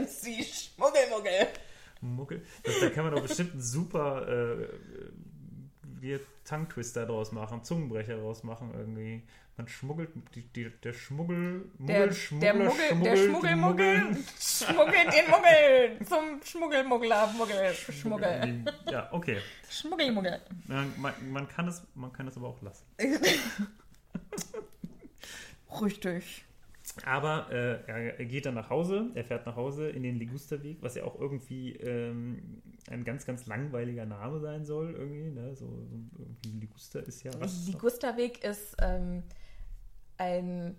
[0.01, 1.49] MC Schmuggelmuggel.
[2.01, 2.45] Muggel.
[2.63, 4.69] Das, da kann man doch bestimmt einen super äh,
[6.01, 9.23] wie Tongue Twister draus machen, Zungenbrecher draus machen irgendwie.
[9.57, 13.99] Man schmuggelt die, die, der Schmuggel, Der, Muggel, der Schmuggler, Muggel, der schmuggelt die Schmuggelmuggel
[13.99, 14.25] Muggeln.
[14.39, 18.65] schmuggelt den Muggel zum Schmuggelmuggler, Muggel, Schmuggel.
[18.89, 19.39] Ja, okay.
[19.69, 20.41] Schmuggelmuggel.
[20.69, 20.95] Man,
[21.29, 22.85] man, kann es, man kann es aber auch lassen.
[25.83, 26.45] Richtig.
[27.05, 30.95] Aber äh, er, geht dann nach Hause, er fährt nach Hause in den Ligusterweg, was
[30.95, 35.31] ja auch irgendwie ähm, ein ganz, ganz langweiliger Name sein soll, irgendwie.
[35.31, 35.55] Ne?
[35.55, 37.67] So, so irgendwie Liguster ist ja was.
[37.67, 39.23] Die Gustavweg ist ähm,
[40.17, 40.77] ein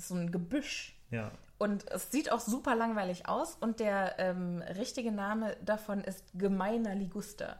[0.00, 0.96] so ein Gebüsch.
[1.10, 1.32] Ja.
[1.58, 3.56] Und es sieht auch super langweilig aus.
[3.56, 7.58] Und der ähm, richtige Name davon ist gemeiner Liguster.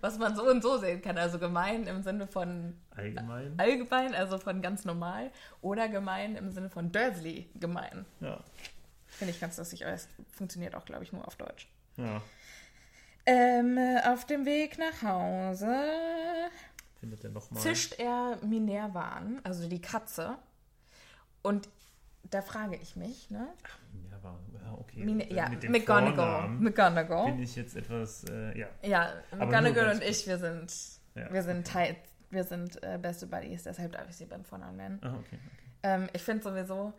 [0.00, 1.16] Was man so und so sehen kann.
[1.18, 3.54] Also gemein im Sinne von Allgemein.
[3.58, 5.30] allgemein, also von ganz normal.
[5.60, 8.04] Oder gemein im Sinne von Dursley gemein.
[8.20, 8.40] Ja.
[9.06, 9.84] Finde ich ganz lustig.
[9.84, 11.68] Aber es funktioniert auch, glaube ich, nur auf Deutsch.
[11.96, 12.22] ja.
[13.28, 16.48] Ähm, auf dem Weg nach Hause
[17.00, 17.60] Findet er nochmal.
[17.60, 20.36] zischt er Minerva an, also die Katze.
[21.42, 21.68] Und
[22.30, 23.48] da frage ich mich, ne?
[24.12, 24.15] Ja, war,
[24.52, 25.04] ja, okay.
[25.04, 26.14] Mine ja, Mit McGonagall.
[26.14, 27.32] Vornamen McGonagall.
[27.32, 28.68] bin ich jetzt etwas, äh, ja.
[28.82, 30.72] Ja, McGonagall und ich, wir sind,
[31.14, 31.96] Ja, wir sind tight,
[32.30, 34.98] wir sind äh, beste Buddies, deshalb darf ich sie beim Vornamen nennen.
[35.02, 35.66] Ah, okay, okay.
[35.82, 36.92] Ähm, ich finde sowieso,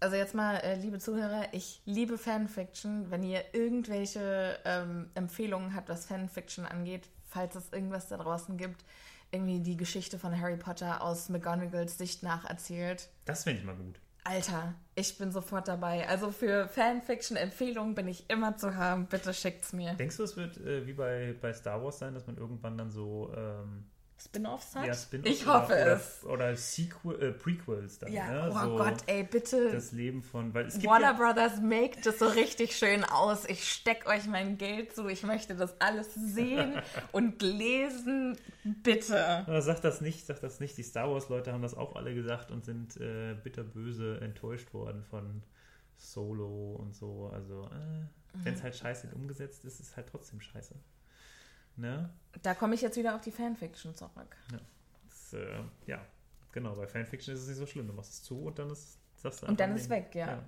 [0.00, 3.10] also jetzt mal, äh, liebe Zuhörer, ich liebe Fanfiction.
[3.10, 8.84] Wenn ihr irgendwelche ähm, Empfehlungen habt, was Fanfiction angeht, falls es irgendwas da draußen gibt,
[9.30, 13.08] irgendwie die Geschichte von Harry Potter aus McGonagalls Sicht nacherzählt.
[13.26, 14.00] Das finde ich mal gut.
[14.24, 16.08] Alter, ich bin sofort dabei.
[16.08, 19.06] Also für Fanfiction-Empfehlungen bin ich immer zu haben.
[19.06, 19.94] Bitte schickt's mir.
[19.94, 22.90] Denkst du, es wird äh, wie bei, bei Star Wars sein, dass man irgendwann dann
[22.90, 23.84] so ähm,
[24.22, 24.86] Spin-offs hat?
[24.86, 26.24] ja, Spin-offs ich hoffe oder, es.
[26.24, 28.12] Oder, oder Sequel, äh, Prequels dann.
[28.12, 28.50] Ja, ne?
[28.52, 29.70] oh so Gott, ey, bitte.
[29.70, 33.44] Das Leben von, weil es gibt Warner ja, Brothers make das so richtig schön aus.
[33.46, 35.08] Ich steck euch mein Geld zu.
[35.08, 36.74] Ich möchte das alles sehen
[37.12, 38.36] und lesen.
[38.64, 39.46] Bitte.
[39.46, 40.76] Aber Sag das nicht, sag das nicht.
[40.76, 45.42] Die Star Wars-Leute haben das auch alle gesagt und sind äh, bitterböse enttäuscht worden von
[45.96, 47.30] Solo und so.
[47.32, 48.06] Also, äh,
[48.44, 48.58] wenn Mhm.
[48.58, 50.74] es halt scheiße umgesetzt ist, ist es halt trotzdem scheiße.
[51.76, 52.10] Ne?
[52.42, 54.36] Da komme ich jetzt wieder auf die Fanfiction zurück.
[55.08, 56.00] Das, äh, ja,
[56.52, 56.74] genau.
[56.74, 57.86] Bei Fanfiction ist es nicht so schlimm.
[57.86, 59.96] Du machst es zu und dann ist sagst du Und dann ist nee.
[59.96, 60.42] weg, ja.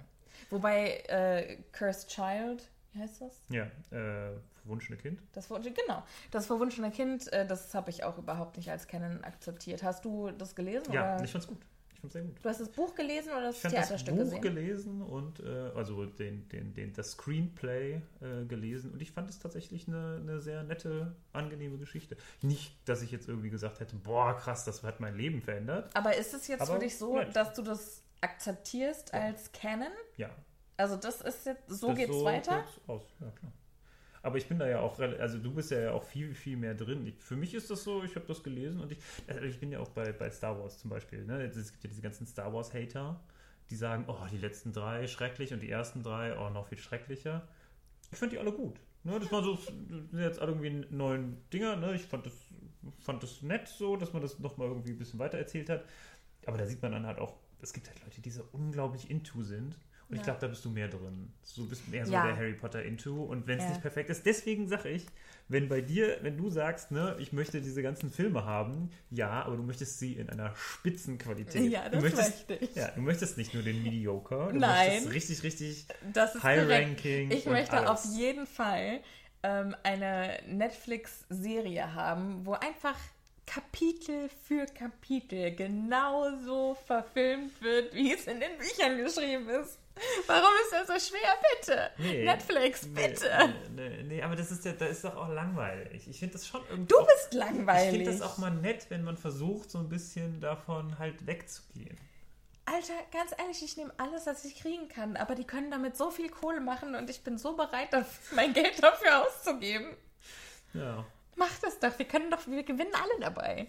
[0.50, 3.40] Wobei äh, Cursed Child, wie heißt das?
[3.50, 4.32] Ja, ja äh,
[4.62, 5.20] verwunschene Kind.
[5.32, 6.02] Das genau.
[6.30, 9.82] Das verwunschene Kind, äh, das habe ich auch überhaupt nicht als Canon akzeptiert.
[9.82, 10.92] Hast du das gelesen?
[10.92, 11.24] Ja, oder?
[11.24, 11.58] ich fand's gut.
[12.02, 12.36] Ich fand's sehr gut.
[12.42, 14.42] Du hast das Buch gelesen oder das Ich habe das Theaterstück Buch gesehen?
[14.42, 19.38] gelesen und äh, also den, den, den, das Screenplay äh, gelesen und ich fand es
[19.38, 22.16] tatsächlich eine, eine sehr nette, angenehme Geschichte.
[22.40, 25.94] Nicht, dass ich jetzt irgendwie gesagt hätte, boah, krass, das hat mein Leben verändert.
[25.94, 27.36] Aber ist es jetzt Aber für dich so, nett.
[27.36, 29.92] dass du das akzeptierst als Canon?
[30.16, 30.30] Ja.
[30.76, 32.62] Also das ist jetzt, so das geht's weiter?
[32.62, 33.52] geht's aus, ja klar.
[34.22, 37.06] Aber ich bin da ja auch, also du bist ja auch viel, viel mehr drin.
[37.06, 39.72] Ich, für mich ist das so, ich habe das gelesen und ich, also ich bin
[39.72, 41.24] ja auch bei, bei Star Wars zum Beispiel.
[41.24, 41.42] Ne?
[41.42, 43.20] Es gibt ja diese ganzen Star Wars-Hater,
[43.70, 47.48] die sagen, oh, die letzten drei schrecklich und die ersten drei, oh, noch viel schrecklicher.
[48.12, 48.78] Ich fand die alle gut.
[49.02, 49.18] Ne?
[49.18, 51.76] Das waren so sind jetzt alle irgendwie neuen Dinger.
[51.76, 51.94] Ne?
[51.94, 52.34] Ich fand das,
[53.00, 55.84] fand das nett so, dass man das nochmal irgendwie ein bisschen weiter erzählt hat.
[56.46, 59.42] Aber da sieht man dann halt auch, es gibt halt Leute, die so unglaublich into
[59.42, 59.76] sind.
[60.12, 60.32] Und ich Ja.
[60.34, 61.32] glaube, da bist du mehr drin.
[61.56, 62.26] Du bist mehr so Ja.
[62.26, 63.22] der Harry Potter into.
[63.24, 63.70] Und wenn es Ja.
[63.70, 65.06] nicht perfekt ist, deswegen sage ich,
[65.48, 69.56] wenn bei dir, wenn du sagst, ne, ich möchte diese ganzen Filme haben, ja, aber
[69.56, 71.72] du möchtest sie in einer Spitzenqualität.
[71.72, 72.74] Ja, du das möchtest, möchte ich.
[72.76, 74.90] Ja, du möchtest nicht nur den Mediocre, du Nein.
[75.04, 76.88] möchtest richtig, richtig Das ist High korrekt.
[76.88, 77.30] Ranking.
[77.30, 77.88] Ich möchte alles.
[77.88, 79.00] auf jeden Fall
[79.42, 82.96] ähm, eine Netflix-Serie haben, wo einfach
[83.46, 89.78] Kapitel für Kapitel genauso verfilmt wird, wie es in den Büchern geschrieben ist.
[90.26, 91.28] Warum ist das so schwer?
[91.56, 91.90] Bitte.
[91.98, 92.24] Nee.
[92.24, 93.54] Netflix, bitte.
[93.74, 96.08] Nee, nee, nee, aber das ist ja, da ist doch auch langweilig.
[96.08, 96.88] Ich finde das schon irgendwie.
[96.88, 97.90] Du auch, bist Ich langweilig.
[97.90, 101.98] finde das auch mal nett, wenn man versucht, so ein bisschen davon halt wegzugehen.
[102.64, 106.10] Alter, ganz ehrlich, ich nehme alles, was ich kriegen kann, aber die können damit so
[106.10, 109.96] viel Kohle machen und ich bin so bereit, das, mein Geld dafür auszugeben.
[110.72, 111.04] Ja.
[111.36, 113.66] Macht es doch, wir können doch, wir gewinnen alle dabei.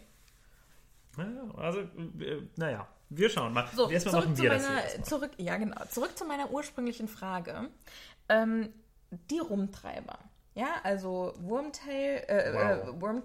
[1.17, 3.67] Naja, also, äh, naja, wir schauen mal.
[3.76, 5.06] So, Erstmal machen zu wir das meiner, hier erstmal.
[5.06, 7.69] zurück, ja genau, zurück zu meiner ursprünglichen Frage.
[8.30, 8.69] Ähm,
[9.30, 10.17] die Rumtreiber,
[10.56, 12.95] ja, also Wormtail, äh, Wow.
[12.97, 13.23] äh, Worm,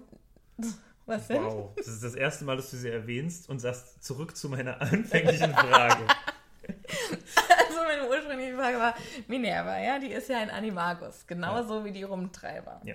[1.05, 1.43] Was denn?
[1.43, 4.79] Wow, das ist das erste Mal, dass du sie erwähnst und sagst zurück zu meiner
[4.81, 6.05] anfänglichen Frage.
[7.67, 8.93] Also meine ursprüngliche Frage war
[9.27, 12.81] Minerva, ja, die ist ja ein Animagus, genauso wie die Rumtreiber.
[12.83, 12.93] Ja.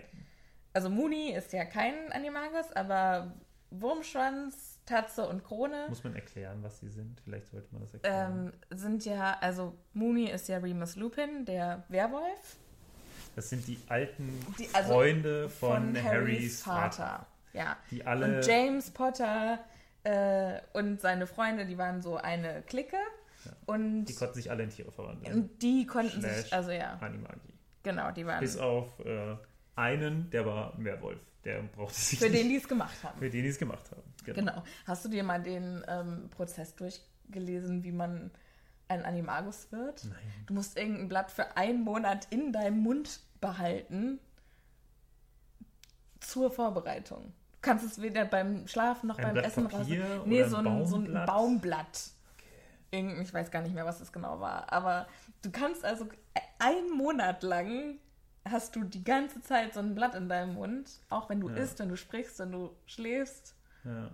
[0.72, 3.32] Also Muni ist ja kein Animagus, aber
[3.70, 7.20] Wurmschwanz, Tatze und Krone Muss man erklären, was sie sind?
[7.24, 8.52] Vielleicht sollte man das erklären.
[8.70, 12.56] ähm, sind ja, also Muni ist ja Remus Lupin, der Werwolf
[13.36, 17.26] das sind die alten die- also Freunde von, Harrys Vater.
[17.52, 17.76] Ja.
[17.90, 19.58] Die alle- Und James Potter
[20.04, 22.96] äh, und seine Freunde, die waren so eine Clique.
[23.66, 25.34] Und Die konnten sich alle in Tiere verwandeln.
[25.34, 27.54] und die konnten Slash sich, also ja, Animagie.
[27.82, 29.36] genau, die waren Bis auf äh,
[29.76, 31.20] einen, der war ein Werwolf.
[31.44, 33.18] Der brauchte sich für nicht, den, die es gemacht haben.
[33.18, 34.02] für den die es gemacht haben.
[34.24, 34.38] Genau.
[34.38, 34.64] Genau.
[34.86, 38.30] Hast du dir mal den ähm, Prozess durchgelesen, wie man
[38.88, 40.04] ein Animagus wird?
[40.04, 40.18] Nein.
[40.46, 44.18] Du musst irgendein Blatt für einen Monat in deinem Mund behalten
[46.20, 47.32] zur Vorbereitung.
[47.52, 50.22] Du kannst es weder beim Schlafen noch Ein beim Blatt Essen Papier raus.
[50.26, 51.26] Nee, so ein ein, so ein Baumblatt?
[51.26, 52.10] Baumblatt.
[52.90, 54.72] Irgend, ich weiß gar nicht mehr, was es genau war.
[54.72, 55.06] Aber
[55.42, 56.08] du kannst also
[56.58, 57.98] einen Monat lang
[58.48, 61.56] hast du die ganze Zeit so ein Blatt in deinem Mund, auch wenn du Ja.
[61.56, 63.54] isst, wenn du sprichst, wenn du schläfst.
[63.84, 64.10] Ja.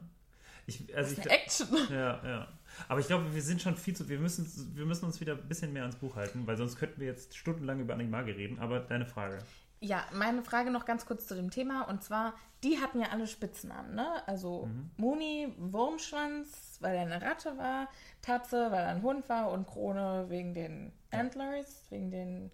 [0.67, 1.69] Ich, also ich, Eine Action.
[1.91, 2.49] Ja, ja.
[2.89, 4.09] Aber ich glaube, wir sind schon viel zu.
[4.09, 7.01] Wir müssen, wir müssen uns wieder ein bisschen mehr ans Buch halten, weil sonst könnten
[7.01, 8.59] wir jetzt stundenlang über Animage reden.
[8.61, 9.39] Aber deine Frage.
[9.81, 11.89] Ja, meine Frage noch ganz kurz zu dem Thema.
[11.89, 14.07] Und zwar, die hatten ja alle Spitznamen, ne?
[14.29, 17.89] Also Moni, Wurmschwanz, weil er eine Ratte war,
[18.23, 22.51] Tatze, weil er ein Hund war und Krone wegen den Antlers, wegen den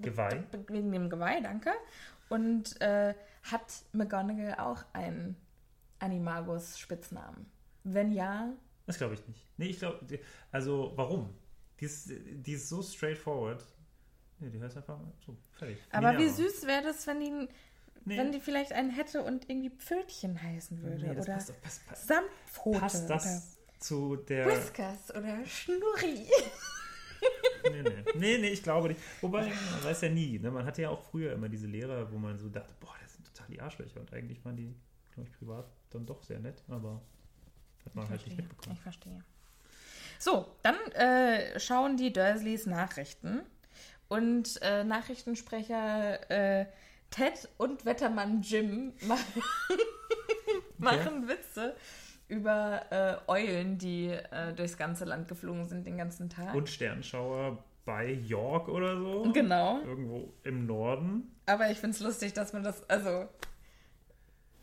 [0.00, 0.44] Geweih.
[0.68, 1.70] wegen dem Geweih, danke.
[2.28, 5.36] Und äh, hat McGonagall auch einen
[6.00, 7.46] Animagus-Spitznamen?
[7.84, 8.52] Wenn ja,
[8.86, 9.46] Das glaube ich nicht.
[9.56, 10.00] Nee, ich glaube.
[10.50, 11.30] Also, warum?
[11.80, 13.64] Die ist, die ist so straightforward.
[14.38, 15.36] Nee, die heißt einfach so.
[15.52, 15.78] Fertig.
[15.90, 16.36] aber wie Minerva.
[16.36, 17.48] süß wäre das, wenn die,
[18.04, 18.18] Nee.
[18.18, 21.06] wenn die vielleicht einen hätte und irgendwie Pfötchen heißen würde?
[21.06, 22.78] Nee, das oder passt, passt, passt, Samtpfote.
[22.80, 24.46] passt das zu der.
[24.46, 26.26] Whiskers oder Schnurri.
[27.70, 28.04] Nee, nee.
[28.14, 29.00] nee, nee, ich glaube nicht.
[29.20, 30.38] Wobei, man weiß ja nie.
[30.38, 30.50] Ne?
[30.50, 33.26] Man hatte ja auch früher immer diese Lehrer, wo man so dachte, boah, das sind
[33.26, 34.00] total die Arschlöcher.
[34.00, 34.74] Und eigentlich waren die,
[35.14, 36.62] glaube ich, privat dann doch sehr nett.
[36.68, 37.02] Aber
[37.84, 38.76] hat man halt nicht mitbekommen.
[38.76, 39.24] Ich verstehe.
[40.18, 43.42] So, dann äh, schauen die Dursleys Nachrichten.
[44.08, 46.66] Und äh, Nachrichtensprecher äh,
[47.10, 49.42] Ted und Wettermann Jim machen,
[50.78, 51.74] machen Witze
[52.28, 56.54] über äh, Eulen, die äh, durchs ganze Land geflogen sind den ganzen Tag.
[56.54, 59.30] Und Sternschauer bei York oder so.
[59.32, 59.80] genau.
[59.82, 61.30] Irgendwo im Norden.
[61.46, 63.28] Aber ich finde es lustig, dass man das, also,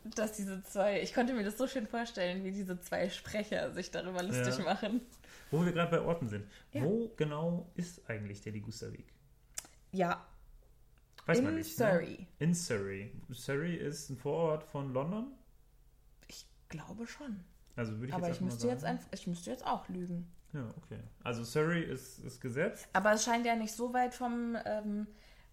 [0.04, 3.90] dass diese zwei, ich konnte mir das so schön vorstellen, wie diese zwei Sprecher sich
[3.90, 4.64] darüber lustig Ja.
[4.64, 5.00] machen.
[5.50, 6.46] Wo wir gerade bei Orten sind.
[6.72, 6.82] Ja.
[6.82, 9.06] Wo genau ist eigentlich der Ligusterweg?
[9.92, 10.26] Ja,
[11.26, 11.74] Weiß in man nicht.
[11.74, 12.18] Surrey.
[12.18, 12.26] Ne?
[12.40, 13.10] In Surrey.
[13.32, 15.28] Surrey ist ein Vorort von London.
[16.28, 17.40] Ich glaube schon.
[17.76, 18.96] Also würde ich Aber jetzt ich müsste mal jetzt, sagen.
[18.98, 20.30] einfach, ich müsste jetzt auch lügen.
[20.52, 21.00] Ja, okay.
[21.24, 22.86] Also Surrey ist, ist gesetzt.
[22.92, 25.06] Aber es scheint ja nicht so weit vom, ähm,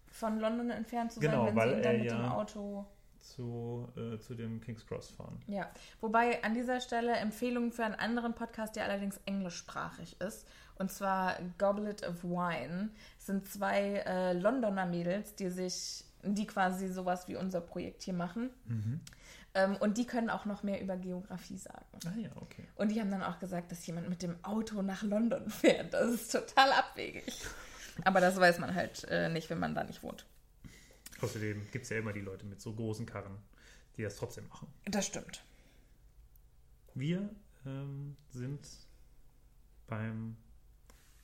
[0.06, 2.86] von London entfernt zu sein, Genau, wenn weil sie ihn dann mit dem Auto.
[3.20, 5.40] zu, äh, zu dem King's Cross fahren.
[5.48, 5.68] Ja,
[6.00, 10.46] wobei an dieser Stelle Empfehlung für einen anderen Podcast, der allerdings englischsprachig ist.
[10.76, 12.90] Und zwar Goblet of Wine.
[13.18, 18.14] Es sind zwei äh, Londoner Mädels, die sich, die quasi sowas wie unser Projekt hier
[18.14, 18.50] machen.
[19.54, 21.84] Ähm, und die können auch noch mehr über Geografie sagen.
[22.06, 22.66] Ah ja, okay.
[22.74, 25.92] Und die haben dann auch gesagt, dass jemand mit dem Auto nach London fährt.
[25.92, 27.34] Das ist total abwegig.
[28.04, 30.24] Aber das weiß man halt äh, nicht, wenn man da nicht wohnt.
[31.20, 33.36] Außerdem gibt es ja immer die Leute mit so großen Karren,
[33.96, 34.68] die das trotzdem machen.
[34.86, 35.44] Das stimmt.
[36.94, 37.28] Wir
[37.66, 38.66] ähm, sind
[39.86, 40.36] beim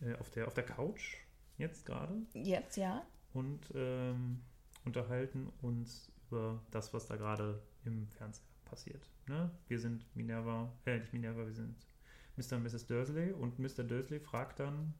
[0.00, 1.16] äh, auf, der, auf der Couch
[1.56, 3.04] jetzt gerade Jetzt ja.
[3.32, 4.40] und ähm,
[4.84, 9.08] unterhalten uns über das, was da gerade im Fernseher passiert.
[9.26, 9.50] Ne?
[9.68, 11.74] Wir sind Minerva, äh, nicht Minerva, wir sind
[12.36, 12.56] Mr.
[12.56, 12.86] und Mrs.
[12.86, 13.82] Dursley und Mr.
[13.84, 14.94] Dursley fragt dann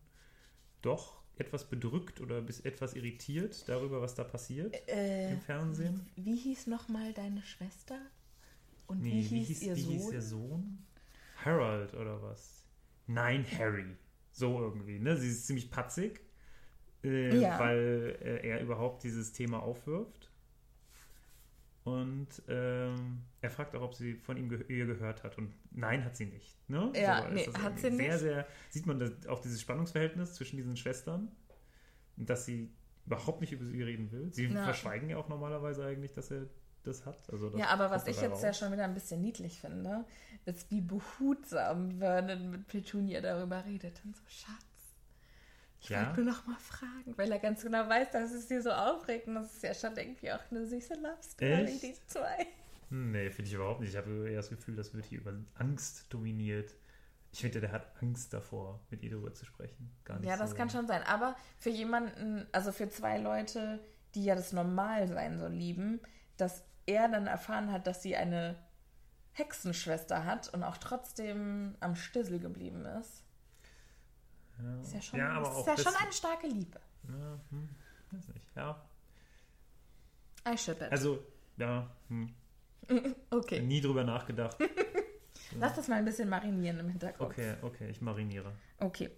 [0.83, 6.07] doch etwas bedrückt oder bis etwas irritiert darüber, was da passiert Äh, im Fernsehen.
[6.17, 8.01] Wie hieß nochmal deine Schwester?
[8.87, 9.93] Und Nee, wie, hieß ihr wie Sohn?
[9.93, 10.79] hieß ihr Sohn?
[11.45, 12.65] Harold oder was?
[13.07, 13.97] Nein, Harry.
[14.33, 15.17] So irgendwie, ne?
[15.17, 16.21] Sie ist ziemlich patzig,
[17.05, 17.59] äh, Ja.
[17.61, 20.28] weil äh, er überhaupt dieses Thema aufwirft.
[21.95, 25.39] Und ähm, er fragt auch, ob sie von ihm ge ihr gehört hat.
[25.39, 26.57] Und nein, hat sie nicht.
[26.69, 26.93] Ne?
[26.95, 28.19] Ja, ist nee, hat sie sehr, nicht.
[28.19, 31.29] Sehr, sieht man das, auch dieses Spannungsverhältnis zwischen diesen Schwestern.
[32.17, 32.71] Dass sie
[33.07, 34.33] überhaupt nicht über sie reden will.
[34.33, 34.65] Sie Ja.
[34.65, 36.47] verschweigen ja auch normalerweise eigentlich, dass er
[36.83, 37.31] das hat.
[37.31, 38.59] Also das Ja, aber was ich jetzt ja raus.
[38.59, 40.05] schon wieder ein bisschen niedlich finde,
[40.45, 44.01] ist, wie behutsam Vernon mit Petunia darüber redet.
[44.05, 44.68] Und so, Schatz,
[45.81, 46.07] ich Ja.
[46.07, 49.27] wollte nur noch mal fragen, weil er ganz genau weiß, dass es dir so aufregt.
[49.29, 52.47] Und das ist ja schon irgendwie auch eine süße Love Story, die zwei.
[52.91, 53.91] Nee, finde ich überhaupt nicht.
[53.91, 56.75] Ich habe eher das Gefühl, das wird hier über Angst dominiert.
[57.33, 59.91] Ich finde, der hat Angst davor, mit ihr darüber zu sprechen.
[60.05, 60.57] Gar nicht Ja, das so.
[60.57, 61.03] kann schon sein.
[61.03, 63.79] Aber für jemanden, also für zwei Leute,
[64.15, 66.01] die ja das Normalsein so lieben,
[66.39, 68.57] dass er dann erfahren hat, dass sie eine
[69.33, 73.23] Hexenschwester hat und auch trotzdem am Stissel geblieben ist.
[74.83, 76.81] Ist ja schon, Ja, ist ja schon eine starke Liebe.
[77.09, 77.69] Ja, hm,
[78.11, 78.47] weiß nicht.
[78.57, 78.83] Ja,
[80.47, 80.91] I ship it.
[80.91, 81.23] also,
[81.57, 82.35] ja, hm,
[83.31, 83.61] okay.
[83.61, 84.57] nie drüber nachgedacht.
[85.59, 87.31] Lass das mal ein bisschen marinieren im Hinterkopf.
[87.31, 88.53] Okay, okay, ich mariniere.
[88.79, 89.11] Okay.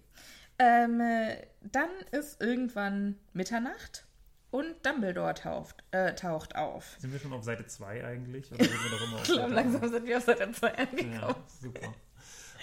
[0.59, 4.05] Ähm, äh, dann ist irgendwann Mitternacht
[4.51, 6.95] und Dumbledore taucht, äh, taucht auf.
[6.99, 8.51] Sind wir schon auf Seite 2 eigentlich?
[8.51, 11.13] Oder sind wir doch immer auf Seite langsam sind wir auf Seite 2 angekommen.
[11.13, 11.93] Ja, super.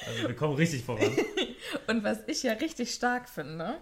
[0.07, 1.17] Also wir kommen richtig voran.
[1.87, 3.79] Und was ich ja richtig stark finde,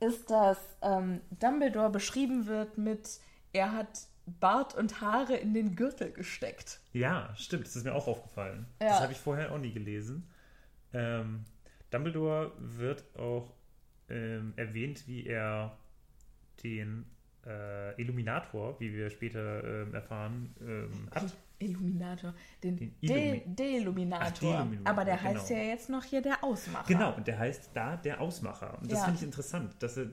[0.00, 3.20] ist, dass ähm, Dumbledore beschrieben wird mit,
[3.52, 4.06] er hat
[4.38, 6.80] Bart und Haare in den Gürtel gesteckt.
[6.92, 8.66] Ja, stimmt, das ist mir auch aufgefallen.
[8.80, 8.88] Ja.
[8.88, 10.28] Das habe ich vorher auch nie gelesen.
[10.92, 11.44] Ähm,
[11.90, 13.52] Dumbledore wird auch
[14.08, 15.76] ähm, erwähnt, wie er
[16.62, 17.06] den
[17.46, 21.34] äh, Illuminator, wie wir später ähm, erfahren, ähm, hat.
[21.60, 22.34] Illuminator.
[22.62, 24.26] Den, Den De Illumi- Deilluminator.
[24.28, 25.60] Ach, Deilluminator, Aber der heißt genau.
[25.60, 26.84] ja jetzt noch hier der Ausmacher.
[26.88, 28.78] Genau, und der heißt da der Ausmacher.
[28.80, 29.04] Und das Ja.
[29.04, 30.06] finde ich interessant, dass er,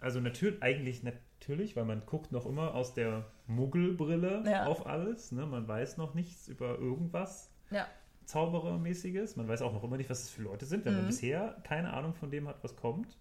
[0.00, 4.66] also natürlich, eigentlich natürlich, weil man guckt noch immer aus der Muggelbrille Ja.
[4.66, 5.32] auf alles.
[5.32, 5.44] Ne?
[5.46, 7.86] Man weiß noch nichts über irgendwas Ja.
[8.26, 9.36] Zauberermäßiges.
[9.36, 10.84] Man weiß auch noch immer nicht, was das für Leute sind.
[10.84, 10.98] Wenn Mhm.
[11.00, 13.18] man bisher keine Ahnung von dem hat, was kommt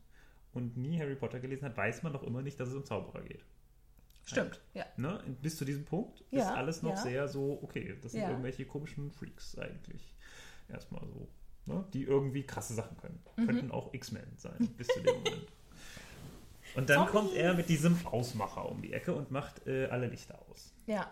[0.53, 3.21] und nie Harry Potter gelesen hat, weiß man noch immer nicht, dass es um Zauberer
[3.23, 3.43] geht.
[4.25, 4.61] Stimmt.
[4.73, 4.85] Ja.
[4.97, 5.21] Ne?
[5.41, 6.97] Bis zu diesem Punkt ist Ja, alles noch ja.
[6.97, 8.29] sehr so, okay, das sind Ja.
[8.29, 10.15] irgendwelche komischen Freaks eigentlich.
[10.69, 11.27] Erstmal so.
[11.65, 11.85] Ne?
[11.93, 13.21] Die irgendwie krasse Sachen können.
[13.35, 13.45] Mhm.
[13.45, 15.47] Könnten auch X-Men sein, bis zu dem Moment.
[16.75, 20.39] Und dann kommt er mit diesem Ausmacher um die Ecke und macht äh, alle Lichter
[20.49, 20.73] aus.
[20.87, 21.11] Ja.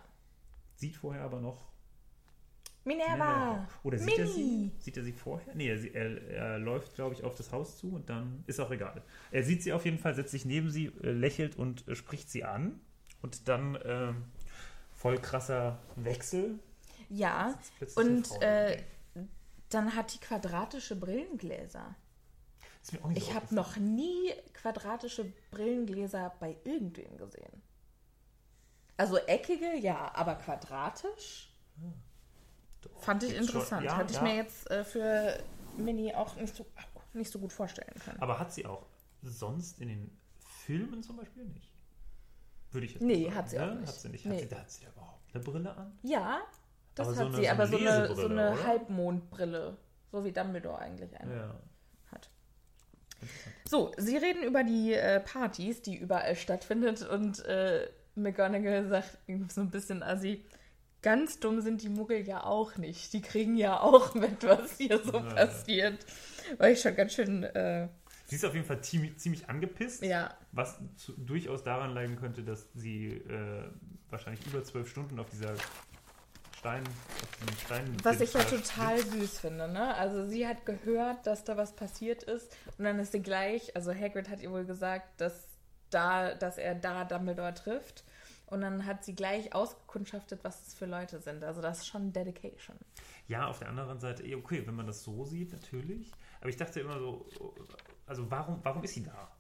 [0.76, 1.72] Sieht vorher aber noch
[2.84, 3.68] Minerva.
[3.84, 4.42] Oder sieht er sie?
[4.42, 4.72] Mini.
[4.80, 5.54] Sieht er sie vorher?
[5.54, 8.72] Nee, er, er, er läuft, glaube ich, auf das Haus zu und dann ist auch
[8.72, 9.04] egal.
[9.30, 12.30] Er sieht sie auf jeden Fall, setzt sich neben sie, äh, lächelt und äh, spricht
[12.30, 12.80] sie an.
[13.22, 14.26] Und dann ähm,
[14.94, 16.60] voll krasser Wechsel.
[17.10, 17.56] Ja.
[17.96, 18.84] Und Frau äh,
[19.70, 21.96] dann hat die quadratische Brillengläser.
[23.14, 27.62] Ich habe noch nie quadratische Brillengläser bei irgendwem gesehen.
[28.98, 31.52] Also eckige, ja, aber quadratisch
[32.82, 33.44] Doch, fand ich schon.
[33.44, 33.86] interessant.
[33.86, 34.24] Ja, Hatte ich ja.
[34.24, 35.44] mir jetzt äh, für
[35.78, 36.66] Mini auch nicht so,
[37.14, 38.22] nicht so gut vorstellen können.
[38.22, 38.86] Aber hat sie auch
[39.22, 41.72] sonst in den Filmen zum Beispiel nicht?
[42.72, 43.64] Würde ich jetzt Nee, sagen, hat sie ne?
[43.72, 43.88] auch nicht.
[43.88, 44.26] Hat sie nicht.
[44.26, 44.42] Nee.
[44.42, 45.98] Hat, sie, hat sie da überhaupt eine Brille an?
[46.04, 46.40] Ja,
[46.96, 48.64] das Aber hat so eine- sie, so aber eine so eine, so eine?
[48.66, 49.78] Halbmondbrille.
[50.12, 51.56] So wie Dumbledore eigentlich eine Ja.
[52.12, 52.30] hat.
[53.70, 59.18] So, sie reden über die äh, Partys, die überall stattfindet und äh, McGonagall sagt
[59.50, 60.44] so ein bisschen assi,
[61.02, 63.14] ganz dumm sind die Muggel ja auch nicht.
[63.14, 65.34] Die kriegen ja auch mit, was hier so Ja.
[65.34, 66.06] passiert.
[66.58, 67.88] War ich schon ganz schön, äh,
[68.32, 70.04] Sie ist auf jeden Fall ziemlich, angepisst.
[70.04, 73.70] ja, Was zu, durchaus daran leiden könnte, dass sie äh,
[74.10, 75.54] wahrscheinlich über zwölf Stunden auf dieser
[76.58, 78.74] Stein, auf diesem Stein Was ich ja sitzt.
[78.74, 79.94] total süß finde, ne?
[79.96, 83.94] Also sie hat gehört, dass da was passiert ist und dann ist sie gleich, also
[83.94, 85.50] Hagrid hat ihr wohl gesagt, dass
[85.90, 88.06] da, dass er da Dumbledore trifft
[88.46, 91.44] und dann hat sie gleich ausgekundschaftet, was es für Leute sind.
[91.44, 92.78] Also das ist schon Dedication.
[93.28, 96.10] Ja, auf der anderen Seite, eh, okay, wenn man das so sieht, natürlich.
[96.40, 97.30] Aber ich dachte immer so,
[98.12, 99.32] also warum, warum ist sie da?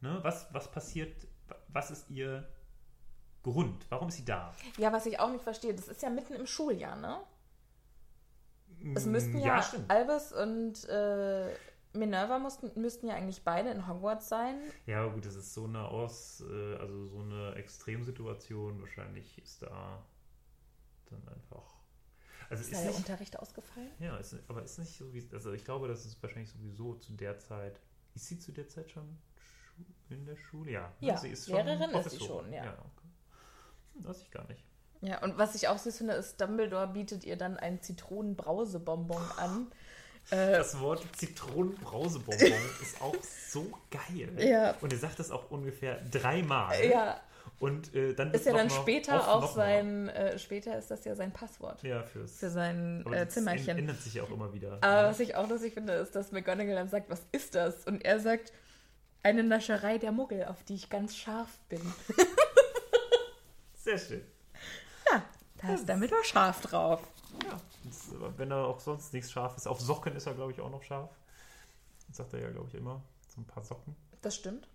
[0.00, 0.18] Ne?
[0.22, 1.26] Was, was passiert,
[1.68, 2.48] was ist ihr
[3.42, 3.84] Grund?
[3.90, 4.54] Warum ist sie da?
[4.78, 7.20] Ja, was ich auch nicht verstehe, das ist ja mitten im Schuljahr, ne?
[8.94, 9.90] Es müssten Mm, ja, stimmt.
[9.90, 11.54] Albus und äh,
[11.92, 14.56] Minerva mussten, müssten ja eigentlich beide in Hogwarts sein.
[14.86, 18.80] Ja, aber gut, das ist so eine Aus, äh, also so eine Extremsituation.
[18.80, 20.02] Wahrscheinlich ist da
[21.10, 21.74] dann einfach.
[22.50, 23.90] Also Ist ist da der nicht, Unterricht ausgefallen?
[23.98, 25.28] ja, ist, aber ist nicht so wie.
[25.32, 27.80] Also ich glaube, das ist wahrscheinlich sowieso zu der Zeit.
[28.18, 29.16] Ist sie zu der Zeit schon
[30.10, 30.72] in der Schule?
[30.72, 30.80] Ja.
[31.00, 31.08] ne?
[31.08, 32.62] Ja, sie ist Lehrerin ist sie schon, ja.
[32.72, 33.08] okay.
[33.94, 34.64] Hm, Weiß ich gar nicht.
[35.02, 39.70] Ja, und was ich auch süß finde, ist, Dumbledore bietet ihr dann ein Zitronenbrausebonbon an.
[40.30, 44.30] Äh, Das Wort Zitronenbrausebonbon ist auch so geil.
[44.38, 44.74] Ja.
[44.82, 46.84] Und er sagt das auch ungefähr dreimal.
[46.84, 47.18] ja,
[47.58, 51.32] Und äh, dann ist ja dann später auch sein, äh, später ist das ja sein
[51.32, 52.38] Passwort Ja, fürs.
[52.38, 53.78] für sein aber äh, das Zimmerchen.
[53.78, 54.78] ändert sich ja auch immer wieder.
[54.80, 57.84] Aber was ich auch lustig finde, ist, dass McGonagall dann sagt, was ist das?
[57.86, 58.52] Und er sagt,
[59.22, 61.80] eine Nascherei der Muggel, auf die ich ganz scharf bin.
[63.74, 64.22] Sehr schön.
[65.10, 65.22] Ja,
[65.62, 67.00] da ist Dumbledore scharf drauf.
[67.44, 67.58] Ja.
[67.84, 69.66] Das, wenn er auch sonst nichts scharf ist.
[69.66, 71.10] Auf Socken ist er, glaube ich, auch noch scharf.
[72.08, 73.02] Das sagt er ja, glaube ich, immer.
[73.34, 73.94] So ein paar Socken.
[74.22, 74.68] Das stimmt.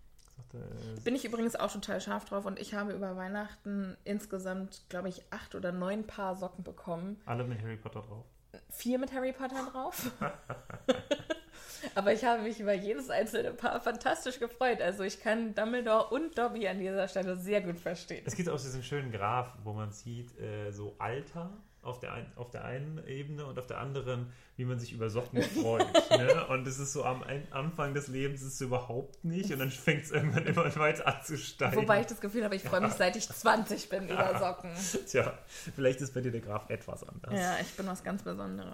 [0.53, 5.09] Äh, Bin ich übrigens auch total scharf drauf und ich habe über Weihnachten insgesamt, glaube
[5.09, 7.19] ich, acht oder neun Paar Socken bekommen.
[7.25, 8.25] alle mit Harry Potter drauf.
[8.69, 10.11] Vier mit Harry Potter drauf.
[11.95, 14.81] Aber ich habe mich über jedes einzelne Paar fantastisch gefreut.
[14.81, 18.23] Also ich kann Dumbledore und Dobby an dieser Stelle sehr gut verstehen.
[18.25, 21.51] Es gibt auch diesen schönen Graph, wo man sieht, äh, so Alter
[21.83, 25.09] auf der, ein, auf der einen Ebene und auf der anderen, wie man sich über
[25.09, 25.85] Socken freut.
[26.17, 26.47] ne?
[26.47, 30.03] Und es ist so am Anfang des Lebens ist es überhaupt nicht und dann fängt
[30.03, 31.75] es irgendwann immer weiter an zu steigen.
[31.75, 34.71] Wobei ich das Gefühl habe, ich freue mich seit ich 20 bin über Socken.
[35.07, 35.37] Tja,
[35.75, 37.33] vielleicht ist bei dir der Graph etwas anders.
[37.33, 38.73] Ja, ich bin was ganz Besonderes.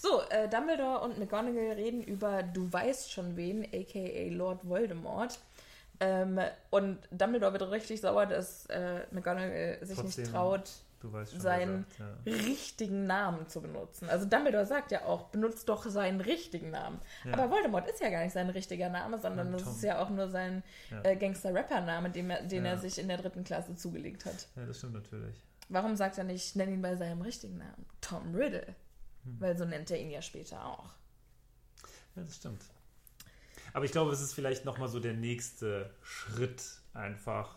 [0.00, 5.40] So, äh, Dumbledore und McGonagall reden über Du weißt schon wen, aka Lord Voldemort.
[6.00, 6.38] Ähm,
[6.70, 10.70] und Dumbledore wird richtig sauer, dass äh, McGonagall sich Trotzdem, nicht traut,
[11.02, 12.32] weißt schon, seinen sagt, ja.
[12.32, 14.08] richtigen Namen zu benutzen.
[14.08, 17.00] Also Dumbledore sagt ja auch, benutzt doch seinen richtigen Namen.
[17.30, 20.10] Aber Voldemort ist ja gar nicht sein richtiger Name, sondern Ja, das ist ja auch
[20.10, 21.02] nur sein Ja.
[21.04, 22.72] äh, Gangster-Rapper-Name, den, er, den Ja.
[22.72, 24.48] er sich in der dritten Klasse zugelegt hat.
[24.56, 25.36] ja, das stimmt natürlich.
[25.68, 27.86] Warum sagt er nicht, nenn ihn bei seinem richtigen Namen?
[28.00, 28.74] Tom Riddle.
[29.24, 29.36] Hm.
[29.40, 30.90] Weil so nennt er ihn ja später auch.
[32.16, 32.62] Ja, das stimmt.
[33.74, 36.62] Aber ich glaube, es ist vielleicht nochmal so der nächste Schritt
[36.94, 37.54] einfach.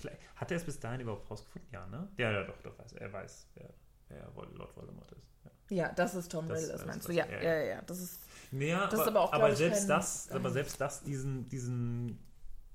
[0.00, 1.68] Vielleicht, hat er es bis dahin überhaupt rausgefunden?
[1.72, 2.08] Ja, ne?
[2.16, 2.92] Ja, ja, doch, doch, weiß.
[2.94, 3.70] Er weiß, wer,
[4.08, 5.28] wer Lord Voldemort ist.
[5.44, 5.50] Ja.
[5.76, 7.12] Ja, das ist Tom Das- Riddle, das meinst du?
[7.12, 7.82] Ja, ja, ja, ja.
[7.82, 8.20] das ist.
[8.50, 12.18] Naja, Das ist aber, aber auch, aber selbst kein- das, aber selbst das, diesen, diesen,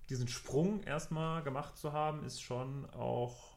[0.10, 3.56] diesen Sprung erstmal gemacht zu haben, ist schon auch.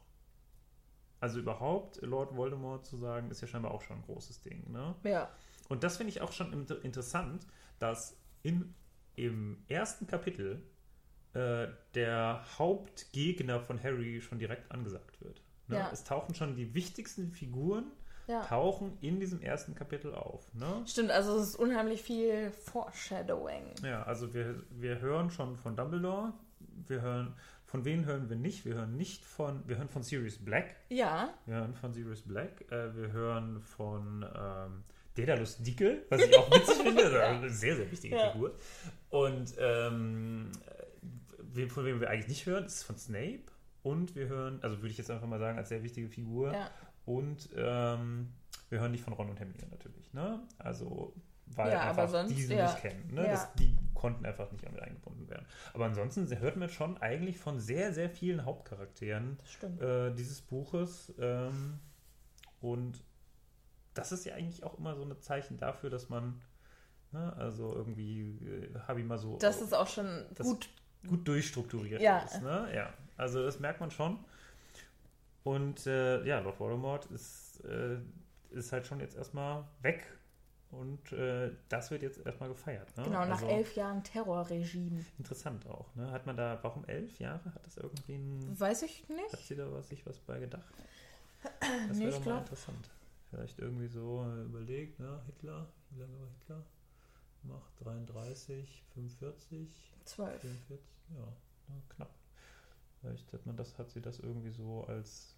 [1.21, 4.95] Also überhaupt Lord Voldemort zu sagen, ist ja scheinbar auch schon ein großes Ding, ne?
[5.03, 5.29] Ja.
[5.67, 7.45] Und das finde ich auch schon inter- interessant,
[7.77, 8.73] dass in,
[9.15, 10.63] im ersten Kapitel
[11.33, 15.41] äh, der Hauptgegner von Harry schon direkt angesagt wird.
[15.67, 15.77] Ne?
[15.77, 15.89] Ja.
[15.91, 17.91] Es tauchen schon die wichtigsten Figuren,
[18.27, 18.41] Ja.
[18.43, 20.51] tauchen in diesem ersten Kapitel auf.
[20.53, 20.83] Ne?
[20.87, 23.63] Stimmt, also es ist unheimlich viel Foreshadowing.
[23.83, 26.33] Ja, also wir, wir hören schon von Dumbledore,
[26.87, 28.65] wir hören, von wem hören wir nicht?
[28.65, 32.71] Wir hören nicht von, wir hören von Sirius Black, Ja, wir hören von Sirius Black,
[32.71, 34.83] äh, wir hören von ähm,
[35.15, 38.31] Daedalus Dickel, was ich auch witzig finde, eine sehr, sehr wichtige Ja.
[38.31, 38.55] Figur.
[39.09, 40.51] Und ähm,
[41.69, 43.43] von wem wir eigentlich nicht hören, ist von Snape.
[43.81, 46.53] Und wir hören, also würde ich jetzt einfach mal sagen, als sehr wichtige Figur.
[46.53, 46.69] ja.
[47.05, 48.33] Und ähm,
[48.69, 50.13] wir hören nicht von Ron und Hermine natürlich.
[50.13, 50.41] Ne?
[50.59, 51.13] Also,
[51.47, 52.71] weil Ja, einfach sonst, die sie ja.
[52.71, 53.11] nicht kennen.
[53.11, 53.23] Ne?
[53.23, 55.45] Das, die konnten einfach nicht damit eingebunden werden.
[55.73, 59.39] Aber ansonsten hört man schon eigentlich von sehr, sehr vielen Hauptcharakteren
[59.79, 61.11] äh, dieses Buches.
[61.19, 61.79] Ähm,
[62.61, 63.03] und
[63.93, 66.41] das ist ja eigentlich auch immer so ein Zeichen dafür, dass man,
[67.11, 70.69] ne, also irgendwie äh, habe ich mal so Das ist auch schon gut.
[71.07, 72.19] Gut durchstrukturiert Ja.
[72.19, 72.41] ist.
[72.41, 72.69] Ne?
[72.75, 74.19] Ja, also das merkt man schon.
[75.43, 77.97] Und äh, ja, Lord Voldemort ist, äh,
[78.51, 80.05] ist halt schon jetzt erstmal weg.
[80.71, 82.95] Und äh, das wird jetzt erstmal gefeiert.
[82.95, 83.03] Ne?
[83.05, 85.03] Genau, nach also, elf Jahren Terrorregime.
[85.17, 85.95] Interessant auch.
[85.95, 86.11] Ne?
[86.11, 87.43] Hat man da, warum elf Jahre?
[87.55, 89.47] Hat das irgendwie ein, Weiß ich hat nicht.
[89.47, 90.63] sie da was, sich was bei gedacht?
[91.87, 92.89] Das Nee, wäre doch mal glaub- interessant.
[93.31, 95.19] Vielleicht irgendwie so äh, überlegt, ne?
[95.27, 96.63] Hitler, wie lange war Hitler?
[97.43, 99.69] Macht 33, 45,
[100.05, 100.41] Zwölf.
[100.41, 100.79] 44,
[101.17, 101.33] ja,
[101.95, 102.13] knapp.
[102.99, 105.35] Vielleicht hat man das, hat sie das irgendwie so als,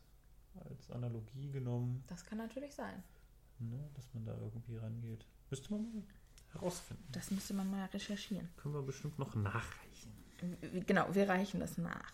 [0.70, 3.04] als Analogie genommen, Das kann natürlich sein.
[3.60, 3.90] ne?
[3.94, 5.26] dass man da irgendwie rangeht.
[5.50, 6.04] Müsste man mal
[6.54, 7.08] herausfinden.
[7.12, 8.50] Das müsste man mal recherchieren.
[8.58, 10.12] Können wir bestimmt noch nachreichen.
[10.88, 12.12] Genau, wir reichen das nach.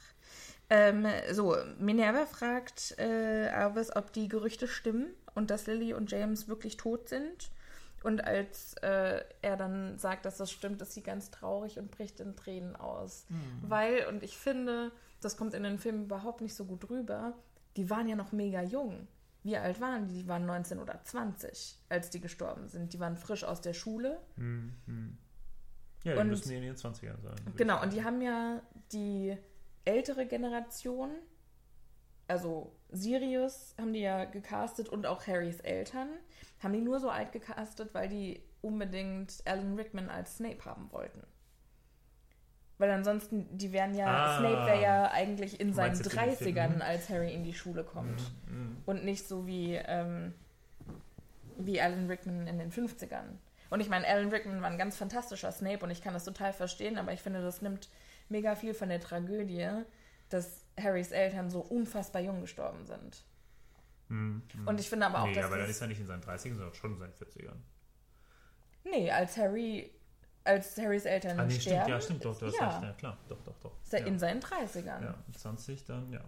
[0.69, 6.49] Ähm, so, Minerva fragt äh, Albus, ob die Gerüchte stimmen und dass Lily und James
[6.49, 7.49] wirklich tot sind.
[8.07, 12.21] Und als äh, er dann sagt, dass das stimmt, ist sie ganz traurig und bricht
[12.21, 13.25] in Tränen aus.
[13.61, 17.33] Weil, und ich finde, das kommt in den Filmen überhaupt nicht so gut rüber,
[17.75, 19.09] die waren ja noch mega jung.
[19.43, 20.23] Wie alt waren die?
[20.23, 22.93] Die waren 19 oder 20, als die gestorben sind.
[22.93, 24.19] Die waren frisch aus der Schule.
[26.03, 27.35] Ja, die Und- müssen in ihren 20ern sein.
[27.57, 28.61] Genau, und die haben ja
[28.93, 29.37] die
[29.83, 31.11] ältere Generation,
[32.29, 36.09] also Sirius haben die ja gecastet und auch Harrys Eltern,
[36.61, 41.23] haben die nur so alt gecastet, weil die unbedingt Alan Rickman als Snape haben wollten.
[42.77, 44.39] Weil ansonsten, die wären ja, Ah.
[44.39, 46.81] Snape wäre ja eigentlich in seinen meinst jetzt in den 30ern, Filmen?
[46.81, 48.21] als Harry in die Schule kommt.
[48.47, 48.77] Mhm.
[48.85, 50.33] Und nicht so wie, ähm,
[51.57, 53.39] wie Alan Rickman in den 50ern.
[53.69, 56.53] Und ich meine, Alan Rickman war ein ganz fantastischer Snape und ich kann das total
[56.53, 57.89] verstehen, aber ich finde, das nimmt
[58.29, 59.67] mega viel von der Tragödie,
[60.29, 63.23] dass Harrys Eltern so unfassbar jung gestorben sind.
[64.09, 65.45] Und ich finde aber auch, nee, dass.
[65.45, 67.57] aber dann ist er nicht in seinen 30ern, sondern schon in seinen 40ern.
[68.85, 69.91] nee, als Harry,
[70.45, 72.83] als Harrys Eltern Ah, nee, stimmt, sterben, ja, stimmt, doch, du hast ja, recht.
[72.83, 73.71] Ja, klar, doch, doch, doch.
[73.83, 74.05] ist er ja.
[74.07, 75.03] in seinen 30ern.
[75.03, 76.21] ja, mit 20 dann, ja.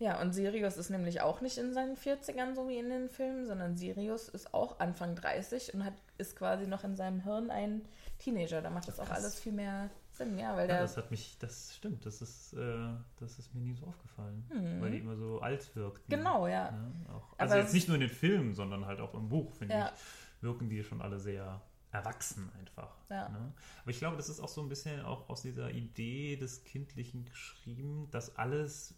[0.00, 3.46] Ja, und Sirius ist nämlich auch nicht in seinen 40ern, so wie in den Filmen,
[3.46, 7.82] sondern Sirius ist auch Anfang 30 und hat, ist quasi noch in seinem Hirn ein
[8.24, 8.62] Teenager.
[8.62, 9.18] Da macht das auch Krass.
[9.18, 10.82] alles viel mehr Sinn, ja, weil Ja, der.
[10.82, 14.44] das hat mich, das stimmt, das ist, äh, das ist mir nie so aufgefallen,
[14.80, 16.04] weil die immer so alt wirkten.
[16.06, 16.18] Mhm.
[16.18, 16.70] Genau, ja.
[16.70, 16.92] Ne?
[17.08, 19.52] Auch, Aber also jetzt es- nicht nur in den Filmen, sondern halt auch im Buch,
[19.54, 19.92] finde Ja.
[19.92, 21.60] ich, wirken die schon alle sehr
[21.90, 22.96] erwachsen einfach.
[23.10, 23.28] Ja.
[23.28, 23.52] Ne?
[23.82, 27.24] Aber ich glaube, das ist auch so ein bisschen auch aus dieser Idee des Kindlichen
[27.24, 28.94] geschrieben, dass alles,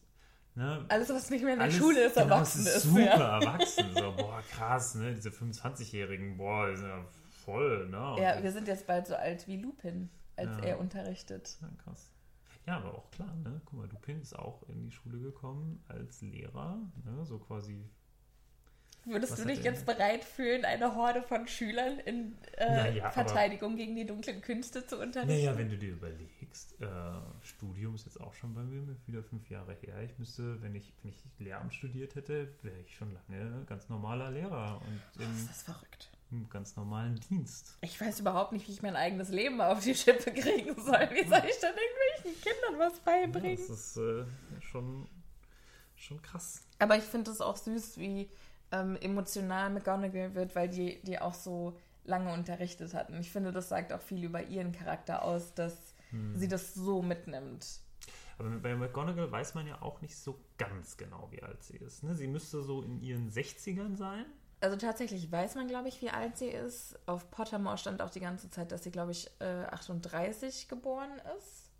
[0.55, 2.83] ne, Alles, was nicht mehr in der alles, Schule ist, genau, erwachsen ist.
[2.83, 3.41] Super Ja.
[3.41, 3.87] erwachsen.
[3.95, 5.15] So, boah, krass, ne?
[5.15, 7.05] Diese 25-Jährigen, boah, die sind ja
[7.47, 8.17] voll, ne?
[8.21, 10.65] ja, wir sind jetzt bald so alt wie Lupin, als Ja.
[10.65, 11.57] er unterrichtet.
[11.63, 12.13] Ja, krass.
[12.67, 13.61] Ja, aber auch klar, ne?
[13.65, 17.25] Guck mal, Lupin ist auch in die Schule gekommen als Lehrer, ne?
[17.25, 17.89] So quasi.
[19.09, 23.13] Würdest Was du dich jetzt bereit fühlen, eine Horde von Schülern in äh, Naja, aber-
[23.13, 25.33] Verteidigung gegen die dunklen Künste zu unterrichten?
[25.45, 26.87] Naja, wenn du dir überlegst, äh,
[27.41, 30.03] Studium ist jetzt auch schon bei mir wieder fünf Jahre her.
[30.03, 34.33] Ich müsste, wenn ich, wenn ich Lehramt studiert hätte, wäre ich schon lange ganz normaler
[34.33, 36.11] Lehrer und im, Das ist verrückt.
[36.31, 37.79] Im ganz normalen Dienst.
[37.83, 41.09] Ich weiß überhaupt nicht, wie ich mein eigenes Leben auf die Schippe kriegen soll.
[41.13, 43.57] Wie soll ich denn irgendwelchen Kindern was Ja, beibringen?
[43.57, 44.25] das ist äh,
[44.61, 45.07] schon,
[45.95, 46.63] schon krass.
[46.79, 48.29] Aber ich finde es auch süß, wie
[48.73, 53.11] ähm, emotional McGonagall wird, weil die, die auch so lange unterrichtet hat.
[53.11, 55.75] Und ich finde, das sagt auch viel über ihren Charakter aus, dass
[56.11, 56.37] Hm.
[56.39, 57.81] sie das so mitnimmt.
[58.39, 62.05] Aber bei McGonagall weiß man ja auch nicht so ganz genau, wie alt sie ist.
[62.05, 62.15] Ne?
[62.15, 64.25] Sie müsste so in ihren 60ern sein.
[64.61, 66.99] Also tatsächlich weiß man, glaube ich, wie alt sie ist.
[67.07, 71.71] Auf Pottermore stand auch die ganze Zeit, dass sie, glaube ich, äh, 38 geboren ist.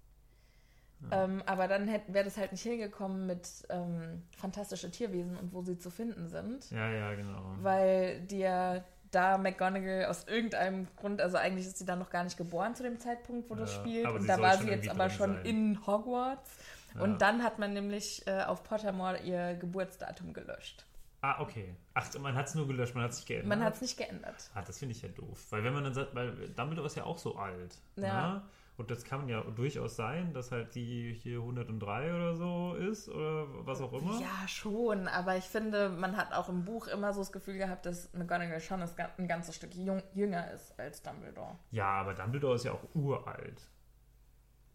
[1.11, 5.79] Ähm, aber dann wäre das halt nicht hingekommen mit ähm, fantastische Tierwesen und wo sie
[5.79, 6.71] zu finden sind.
[6.71, 7.55] Ja, ja, genau.
[7.61, 12.25] Weil die ja da McGonagall aus irgendeinem Grund, also eigentlich ist sie dann noch gar
[12.25, 14.07] nicht geboren zu dem Zeitpunkt, wo das Ja, spielt.
[14.07, 15.45] aber Und da war sie jetzt aber schon sein.
[15.45, 16.51] in Hogwarts.
[16.95, 17.03] Ja.
[17.03, 20.87] Und dann hat man nämlich äh, auf Pottermore ihr Geburtsdatum gelöscht.
[21.27, 21.75] Ah, okay.
[21.95, 23.49] Ach, man hat es nur gelöscht, man hat es nicht geändert.
[23.49, 24.49] Man hat es nicht geändert.
[24.55, 25.47] Ah, das finde ich ja doof.
[25.51, 27.77] Weil wenn man dann sagt, weil Dumbledore ist ja auch so alt.
[27.97, 28.35] Ja.
[28.35, 28.43] Ne?
[28.77, 33.47] Und das kann ja durchaus sein, dass halt die hier 103 oder so ist oder
[33.67, 34.21] was auch immer.
[34.21, 37.87] Ja, schon, aber ich finde, man hat auch im Buch immer so das Gefühl gehabt,
[37.87, 41.57] dass McGonagall schon ein ganzes Stück jünger ist als Dumbledore.
[41.73, 43.63] Ja, aber Dumbledore ist ja auch uralt.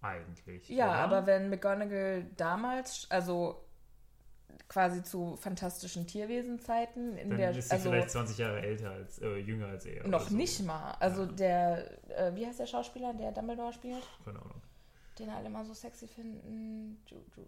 [0.02, 0.68] Eigentlich.
[0.68, 0.96] Ja, oder?
[0.96, 3.64] aber wenn McGonagall damals, also
[4.68, 9.20] quasi zu fantastischen Tierwesenzeiten in Dann der, ist sie also vielleicht 20 Jahre älter als,
[9.20, 10.08] äh, jünger als er.
[10.08, 10.36] noch so.
[10.36, 10.92] nicht mal.
[11.00, 14.62] Also der, äh, wie heißt der Schauspieler, der Dumbledore spielt, Keine Ahnung.
[15.20, 17.02] den alle immer so sexy finden?
[17.08, 17.48] Ju- Ju-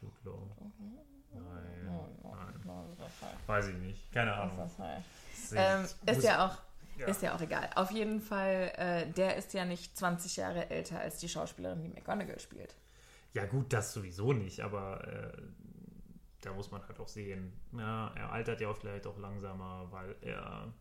[0.00, 0.38] Jude Law.
[0.60, 0.98] Mhm.
[1.32, 1.42] Nein,
[2.22, 2.96] nein.
[2.98, 4.12] Ju- Weiß ich nicht.
[4.12, 4.58] Keine Ahnung.
[4.78, 5.50] Heißt.
[5.50, 6.58] Sehe Ähm, ist ja auch
[6.98, 7.06] Ja.
[7.08, 7.68] ist ja auch egal.
[7.74, 11.88] Auf jeden Fall, äh, der ist ja nicht 20 Jahre älter als die Schauspielerin, die
[11.90, 12.74] McGonagall spielt.
[13.34, 15.42] Ja, gut, das sowieso nicht, aber äh,
[16.46, 17.52] da muss man halt auch sehen.
[17.72, 20.72] Ja, er altert ja auch vielleicht auch langsamer, weil er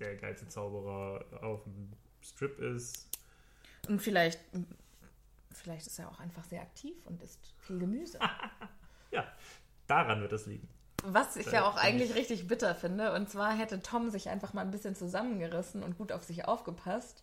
[0.00, 3.08] der geilste Zauberer auf dem Strip ist.
[3.88, 4.40] Und vielleicht,
[5.52, 8.18] vielleicht ist er auch einfach sehr aktiv und isst viel Gemüse.
[9.12, 9.24] Ja,
[9.86, 10.68] daran wird es liegen.
[11.04, 13.14] Was ich ja auch eigentlich richtig bitter finde.
[13.14, 17.22] Und zwar hätte Tom sich einfach mal ein bisschen zusammengerissen und gut auf sich aufgepasst.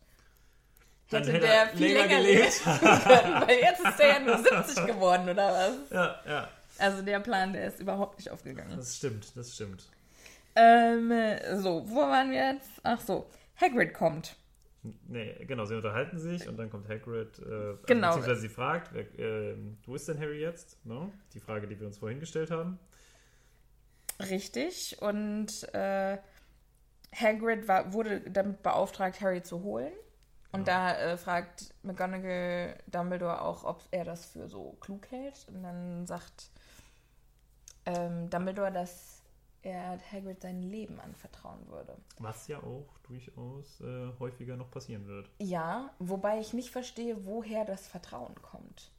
[1.07, 2.63] Hätte hätte der er viel länger länger gelebt.
[2.63, 3.47] können.
[3.47, 5.89] Weil jetzt ist der ja nur 70 geworden, oder was?
[5.91, 6.49] Ja, ja,
[6.79, 8.75] Also der Plan, der ist überhaupt nicht aufgegangen.
[8.75, 9.87] das stimmt, das stimmt.
[10.55, 11.11] Ähm,
[11.55, 12.69] so, wo waren wir jetzt?
[12.83, 13.27] Ach so,
[13.59, 14.35] Hagrid kommt.
[15.07, 18.07] Nee, genau, sie unterhalten sich und dann kommt Hagrid, äh, also Genau.
[18.09, 19.55] beziehungsweise sie fragt, wer, äh,
[19.85, 20.77] wo ist denn Harry jetzt?
[20.85, 21.09] No?
[21.33, 22.77] Die Frage, die wir uns vorhin gestellt haben.
[24.19, 24.97] Richtig.
[25.01, 26.17] Und äh,
[27.15, 29.93] Hagrid war, wurde damit beauftragt, Harry zu holen.
[30.51, 35.47] Und da äh, fragt McGonagall Dumbledore auch, ob er das für so klug hält.
[35.47, 36.51] Und dann sagt
[37.85, 39.21] ähm, Dumbledore, dass
[39.61, 41.95] er Hagrid sein Leben anvertrauen würde.
[42.19, 45.29] Was ja auch durchaus äh, häufiger noch passieren wird.
[45.39, 48.91] Ja, wobei ich nicht verstehe, woher das Vertrauen kommt.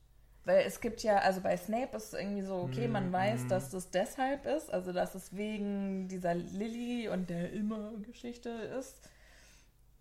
[0.46, 3.70] Weil es gibt ja, also bei Snape ist es irgendwie so, okay, man weiß, dass
[3.70, 9.08] das deshalb ist, also dass es wegen dieser Lilly und der Immer-Geschichte ist.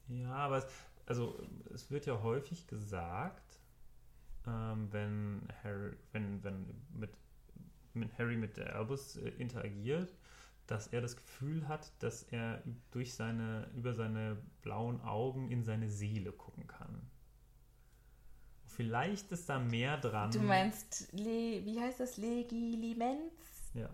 [0.09, 0.67] Ja, aber es,
[1.05, 1.39] also,
[1.73, 3.59] es wird ja häufig gesagt,
[4.45, 7.11] ähm, wenn Harry, wenn, wenn mit,
[7.95, 10.13] mit Harry mit der Albus äh, interagiert,
[10.67, 15.89] dass er das Gefühl hat, dass er durch seine, über seine blauen Augen in seine
[15.89, 17.09] Seele gucken kann.
[18.65, 20.31] Vielleicht ist da mehr dran.
[20.31, 22.17] Du meinst, Le wie heißt das?
[22.17, 23.71] Legilimens?
[23.75, 23.89] Ja.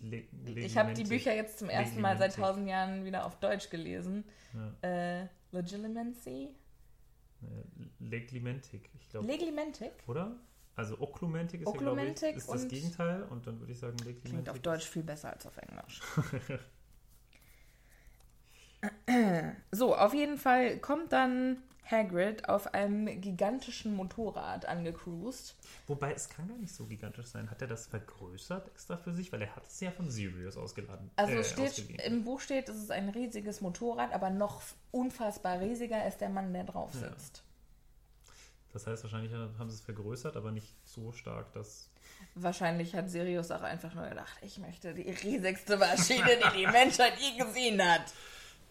[0.00, 1.04] Le Ich habe die.
[1.04, 4.24] Bücher jetzt zum ersten Mal seit tausend Jahren wieder auf Deutsch gelesen.
[4.52, 5.22] Ja.
[5.22, 6.54] Äh, Legilimency?
[7.42, 7.46] Äh,
[7.98, 9.26] Leglimentik, ich glaube.
[9.26, 9.92] Leglimentik?
[10.06, 10.36] Oder?
[10.76, 13.96] Also Oklumentik ist Oklumentik ja, glaube ich, ist das Gegenteil und dann würde ich sagen
[13.98, 14.30] Leglimentik.
[14.30, 16.00] Klingt auf Deutsch viel besser als auf Englisch.
[19.70, 21.58] so, auf jeden Fall kommt dann
[21.90, 25.54] Hagrid auf einem gigantischen Motorrad angecruised.
[25.86, 27.50] Wobei, es kann gar nicht so gigantisch sein.
[27.50, 29.32] Hat er das vergrößert extra für sich?
[29.32, 31.10] Weil er hat es ja von Sirius ausgeladen.
[31.16, 36.06] Also äh, steht, im Buch steht, es ist ein riesiges Motorrad, aber noch unfassbar riesiger
[36.06, 37.43] ist der Mann, der drauf sitzt.
[38.74, 41.88] Das heißt, wahrscheinlich haben sie es vergrößert, aber nicht so stark, dass...
[42.34, 47.14] Wahrscheinlich hat Sirius auch einfach nur gedacht, ich möchte die riesigste Maschine, die die Menschheit
[47.18, 48.12] je gesehen hat.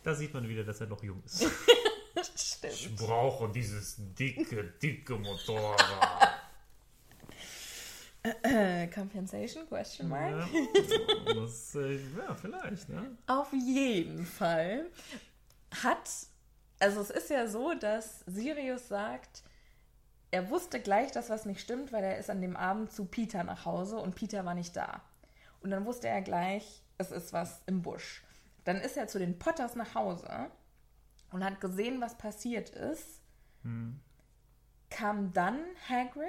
[0.03, 1.45] Da sieht man wieder, dass er noch jung ist.
[2.35, 2.73] Stimmt.
[2.73, 6.41] Ich brauche dieses dicke, dicke Motorrad.
[8.93, 9.65] Compensation?
[9.67, 10.47] Question mark?
[10.53, 13.17] Ja, das, äh, ja, vielleicht, ne?
[13.27, 14.85] Auf jeden Fall
[15.81, 16.09] hat,
[16.79, 19.43] also es ist ja so, dass Sirius sagt,
[20.33, 23.43] er wusste gleich, dass was nicht stimmt, weil er ist an dem Abend zu Peter
[23.43, 25.03] nach Hause und Peter war nicht da.
[25.61, 28.23] Und dann wusste er gleich, es ist was im Busch.
[28.63, 30.49] Dann ist er zu den Potters nach Hause
[31.29, 33.21] und hat gesehen, was passiert ist.
[34.89, 36.27] Kam dann Hagrid?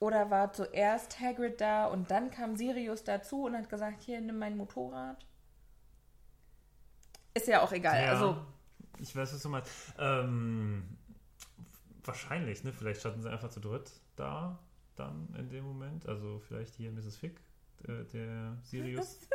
[0.00, 4.38] Oder war zuerst Hagrid da und dann kam Sirius dazu und hat gesagt, hier, nimm
[4.38, 5.26] mein Motorrad?
[7.34, 8.02] Ist ja auch egal.
[8.02, 8.38] Ja, Also,
[8.98, 9.70] ich weiß, was du meinst.
[9.98, 10.97] Ähm,
[12.08, 12.72] wahrscheinlich, ne?
[12.72, 14.58] Vielleicht standen sie einfach zu dritt da,
[14.96, 16.08] dann in dem Moment.
[16.08, 17.16] Also vielleicht hier Mrs.
[17.16, 17.40] Fick,
[17.84, 19.18] äh, der Sirius.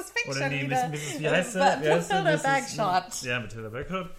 [0.00, 0.88] ist Fiction Oder nee, wieder.
[0.88, 1.00] Mrs.
[1.00, 1.20] Mrs.
[1.20, 1.58] Wie heißt sie?
[1.58, 2.42] Matilda Mrs.
[2.42, 3.22] Bagshot.
[3.22, 4.10] Ja, Matilda Bagshot.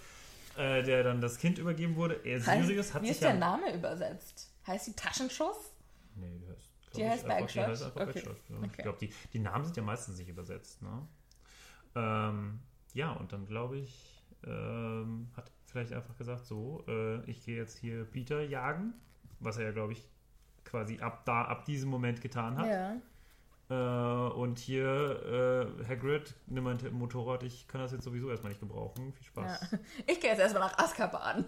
[0.56, 2.20] Äh, der dann das Kind übergeben wurde.
[2.24, 3.30] Er, Sirius hat Wie sich ist ja...
[3.30, 4.52] der Name übersetzt?
[4.66, 5.72] Heißt die Taschenschuss?
[6.16, 7.66] Nee, die heißt, Die heißt einfach, Bagshot?
[7.66, 8.12] Die heißt einfach Okay.
[8.12, 8.56] Bagshot, ja.
[8.56, 8.70] Okay.
[8.76, 10.82] Ich glaube, die, die Namen sind ja meistens nicht übersetzt.
[10.82, 11.06] Ne?
[11.94, 12.60] Ähm,
[12.92, 17.78] ja, und dann glaube ich, ähm, hat vielleicht einfach gesagt, so, äh, ich gehe jetzt
[17.78, 18.94] hier Peter jagen,
[19.38, 20.08] was er ja, glaube ich,
[20.64, 22.66] quasi ab da, ab diesem Moment getan hat.
[22.66, 22.96] Ja.
[23.70, 24.86] Äh, und hier,
[25.80, 29.12] äh, Hagrid, nimm mein Motorrad, ich kann das jetzt sowieso erstmal nicht gebrauchen.
[29.12, 29.70] Viel Spaß.
[29.72, 29.78] ja.
[30.06, 31.44] Ich gehe jetzt erstmal nach Azkaban.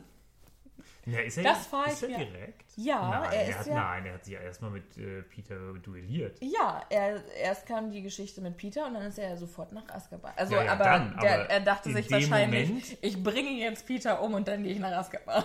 [1.04, 2.64] Ja, ist er, Das fahr ist ich er mir- direkt?
[2.76, 5.72] Ja, nein, er ist hat, ja- Nein, er hat sich ja erstmal mit äh, Peter
[5.74, 6.38] duelliert.
[6.40, 9.88] Ja, er, erst kam die Geschichte mit Peter und dann ist er ja sofort nach
[9.88, 10.32] Azkaban.
[10.36, 13.84] Also, Ja, ja, aber, dann, der, aber er dachte sich wahrscheinlich, Moment- ich bringe jetzt
[13.86, 15.44] Peter um und dann gehe ich nach Azkaban.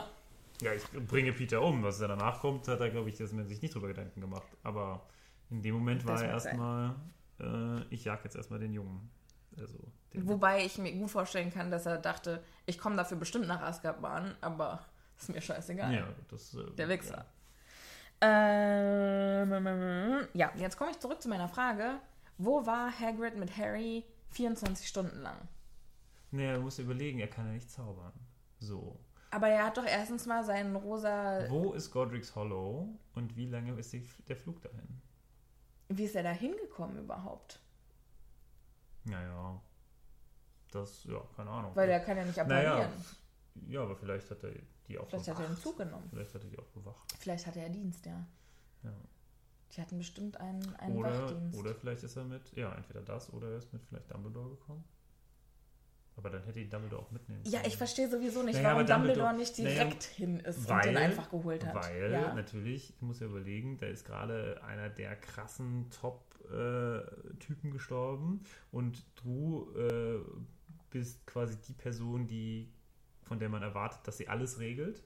[0.62, 1.84] Ja, ich bringe Peter um.
[1.84, 4.48] Was er danach kommt, hat er, glaube ich, das mir sich nicht drüber Gedanken gemacht.
[4.64, 5.08] Aber
[5.50, 6.96] in dem Moment war er erstmal,
[7.40, 9.10] äh, ich jag jetzt erstmal den Jungen.
[9.60, 9.78] Also,
[10.14, 13.62] den, Wobei ich mir gut vorstellen kann, dass er dachte, ich komme dafür bestimmt nach
[13.62, 14.86] Azkaban, aber
[15.20, 15.94] ist mir scheißegal.
[15.94, 17.26] ja, das, äh, Der Wichser.
[18.22, 19.42] Ja.
[19.42, 22.00] Ähm, ja, jetzt komme ich zurück zu meiner Frage.
[22.38, 25.38] Wo war Hagrid mit Harry 24 Stunden lang?
[26.32, 28.14] Nee, er muss überlegen, er kann ja nicht zaubern.
[28.60, 29.00] So.
[29.32, 31.46] Aber er hat doch erstens mal seinen rosa.
[31.50, 35.02] Wo ist Godric's Hollow und wie lange ist die, der Flug dahin?
[35.90, 37.60] Wie ist er da hingekommen überhaupt?
[39.06, 39.62] Naja.
[40.72, 41.72] Das, ja, keine Ahnung.
[41.76, 43.06] Weil er kann ja nicht Naja, apparieren.
[43.68, 44.52] Ja, aber vielleicht hat er
[44.88, 46.08] die auch Vielleicht hat er einen Zug genommen.
[46.10, 47.14] Vielleicht hat er die auch bewacht.
[47.20, 48.26] Vielleicht hatte er Dienst, ja.
[48.84, 48.94] Ja.
[49.76, 51.58] Die hatten bestimmt einen, einen Oder, Wachdienst.
[51.60, 54.84] oder vielleicht ist er mit, ja, entweder das oder er ist mit vielleicht Dumbledore gekommen.
[56.16, 57.68] Aber dann hätte ihn Dumbledore auch mitnehmen ja, können.
[57.68, 60.98] ich verstehe sowieso nicht, Naja, warum Dumbledore Dumbledore- nicht naja, direkt hin ist und den
[60.98, 61.76] einfach geholt hat.
[61.76, 62.34] Weil ja.
[62.34, 69.70] natürlich, ich muss ja überlegen, da ist gerade einer der krassen Top-Typen gestorben und du
[69.76, 70.20] äh,
[70.90, 72.72] bist quasi die Person, die
[73.28, 75.04] von der man erwartet, dass sie alles regelt.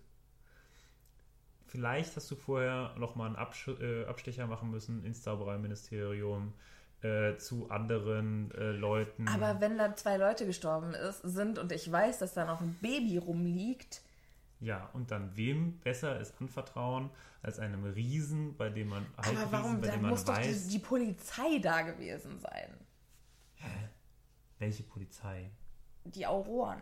[1.66, 6.54] Vielleicht hast du vorher nochmal einen Absch äh, Abstecher machen müssen ins Zaubereiministerium
[7.02, 9.28] äh, zu anderen äh, Leuten.
[9.28, 12.78] Aber wenn da zwei Leute gestorben ist, sind und ich weiß, dass da noch ein
[12.82, 14.02] Baby rumliegt,
[14.60, 17.10] Ja, und dann wem besser ist anvertrauen
[17.42, 20.38] als einem Riesen, bei dem man aber Halbriesen, warum, bei da dem man muss doch
[20.38, 22.78] die, weiß, die Polizei da gewesen sein.
[24.60, 25.50] welche Polizei.
[26.04, 26.82] Die Auroren.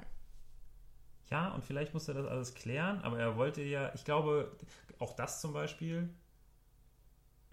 [1.31, 4.51] Ja, und vielleicht musste er das alles klären, aber er wollte ja, ich glaube,
[4.99, 6.09] auch das zum Beispiel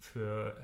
[0.01, 0.57] für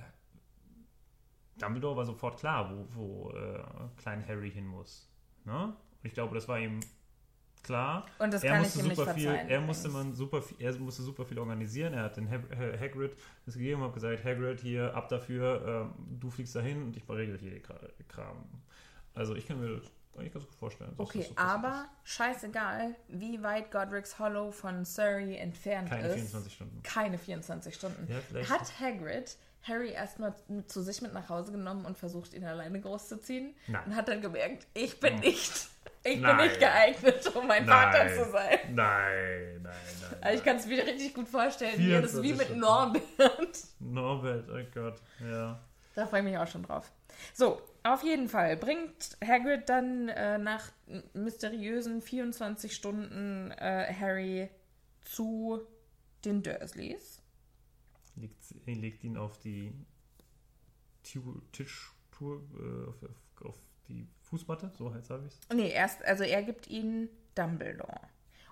[1.59, 3.63] Dumbledore war sofort klar, wo, wo äh,
[4.01, 5.09] klein Harry hin muss.
[5.45, 5.65] Ne?
[5.67, 6.81] Und ich glaube, das war ihm
[7.63, 8.07] klar.
[8.19, 10.57] Und das er kann musste ich ihm nicht super viel, er musste man super viel,
[10.61, 11.93] er musste super viel organisieren.
[11.95, 15.93] Er hat den Hag Ha- Hagrid das gegeben und hat gesagt, Hagrid hier ab dafür,
[15.99, 17.61] ähm, du fliegst dahin und ich beregle hier
[18.09, 18.45] Kram.
[19.15, 19.83] Also ich kann mir
[20.17, 20.95] eigentlich ganz gut vorstellen.
[20.99, 26.15] Okay, so aber scheißegal, wie weit Godric's Hollow von Surrey entfernt Keine ist.
[26.15, 26.83] 24 Stunden.
[26.83, 28.09] Keine 24 Stunden.
[28.11, 30.35] Ja, Hat Hagrid Harry erstmal
[30.67, 33.55] zu sich mit nach Hause genommen und versucht, ihn alleine großzuziehen?
[33.69, 33.83] Nein.
[33.87, 35.69] Und hat dann gemerkt, ich bin nicht,
[36.03, 36.49] ich bin Nein.
[36.49, 38.59] nicht geeignet, um mein Vater zu sein.
[38.75, 40.19] Nein, nein, nein.
[40.21, 42.61] Also ich kann es mir richtig gut vorstellen, wie das ist wie 24 mit.
[42.61, 43.59] Norbert.
[43.79, 45.61] Norbert, oh Gott, ja.
[45.95, 46.91] Da freue ich mich auch schon drauf.
[47.35, 50.73] So, auf jeden Fall bringt Hagrid dann äh, nach
[51.15, 54.49] mysteriösen 24 Stunden äh, Harry
[55.05, 55.61] zu
[56.25, 57.21] den Dursleys.
[58.15, 59.73] Legt, er legt ihn auf die
[61.53, 63.59] Tischtour, äh, auf, auf, auf
[63.89, 65.57] die Fußmatte, so heißt habe ich es.
[65.57, 68.01] Nee, erst, also er gibt ihnen Dumbledore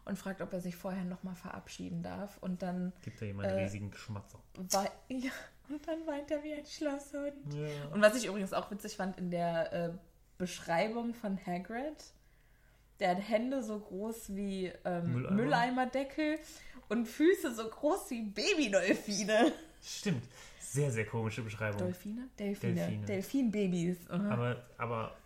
[0.05, 2.39] und fragt, ob er sich vorher nochmal verabschieden darf.
[2.39, 4.41] Und dann, Gibt er ihm einen Äh, riesigen Schmatzer.
[4.57, 5.31] wei ja,
[5.71, 7.55] und dann weint er wie ein Schlosshund.
[7.55, 7.93] Ja.
[7.93, 9.91] Und was ich übrigens auch witzig fand in der äh,
[10.39, 12.05] Beschreibung von Hagrid,
[12.99, 15.37] der hat Hände so groß wie ähm, Mülleimer.
[15.37, 16.39] Mülleimerdeckel
[16.89, 19.53] und Füße so groß wie Babydolphine.
[19.83, 20.23] Stimmt.
[20.61, 21.79] Sehr, sehr komische Beschreibung.
[21.79, 22.29] Delfine?
[22.39, 22.75] Delfine.
[22.75, 23.07] Delfine.
[23.07, 24.11] Delfinbabys.
[24.11, 24.31] Aha.
[24.31, 25.17] Aber, aber,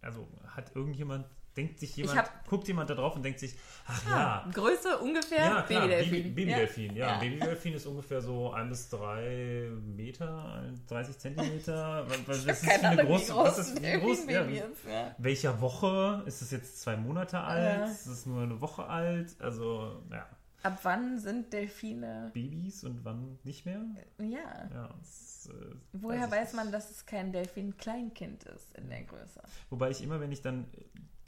[0.00, 1.26] also hat irgendjemand,
[1.56, 3.54] denkt sich jemand, hab- guckt jemand da drauf und denkt sich,
[3.86, 6.10] ach ja, Größe ungefähr Ja, Babydelfin.
[6.12, 6.96] Baby- Babydelfin.
[6.96, 7.18] Ja, Ja.
[7.18, 12.06] Babydelfin ist ungefähr so ein bis drei Meter, 30 Zentimeter.
[12.26, 14.26] Was, ist für eine große, groß was ist wie groß?
[14.28, 14.56] Ja, wie.
[14.56, 15.14] Ja.
[15.18, 16.22] welcher Woche?
[16.26, 17.80] Ist es jetzt zwei Monate alt?
[17.80, 17.84] Ja.
[17.86, 19.34] Ist es nur eine Woche alt?
[19.40, 20.26] Also, ja,
[20.62, 22.30] Ab wann sind Delfine?
[22.34, 23.80] Babys und wann nicht mehr?
[24.18, 24.68] Ja.
[24.74, 26.56] Ja, das, äh, Woher weiß nicht.
[26.64, 29.40] man, dass es kein Delfin-Kleinkind ist in der Größe?
[29.70, 30.66] Wobei ich immer, wenn ich dann,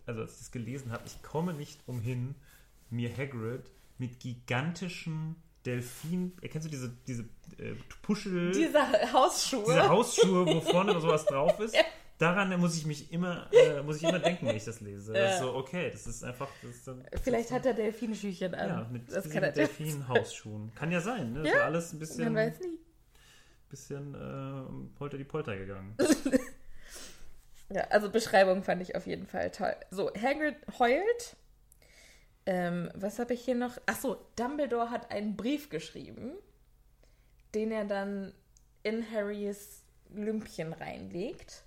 [0.08, 2.34] also als ich das gelesen habe, ich komme nicht umhin,
[2.90, 5.36] mir Hagrid mit gigantischen
[5.66, 7.22] Delfin, erkennst du diese, diese
[7.58, 8.80] äh, Puschel, Diese
[9.12, 9.64] Hausschuhe.
[9.66, 11.76] diese Hausschuhe, wo vorne oder sowas drauf ist?
[12.18, 15.12] Daran muss ich mich immer, äh, muss ich immer denken, wenn ich das lese.
[15.12, 18.68] Das ist so, okay, das ist einfach, das ist dann, Vielleicht hat er Delfinschüchchen an.
[18.68, 20.72] ja, mit das kann Delfin-Hausschuhen.
[20.74, 21.42] Kann ja sein, ne?
[21.42, 22.78] Das Ja, war alles ein bisschen, Man weiß nie.
[23.68, 25.94] bisschen äh, polter die Polter gegangen.
[27.70, 29.76] Ja, also Beschreibung fand ich auf jeden Fall toll.
[29.90, 31.36] So, Hagrid heult.
[32.46, 33.76] Ähm, was habe ich hier noch?
[33.86, 36.32] Ach so, Dumbledore hat einen Brief geschrieben,
[37.54, 38.32] den er dann
[38.82, 41.64] in Harrys Lümpchen reinlegt.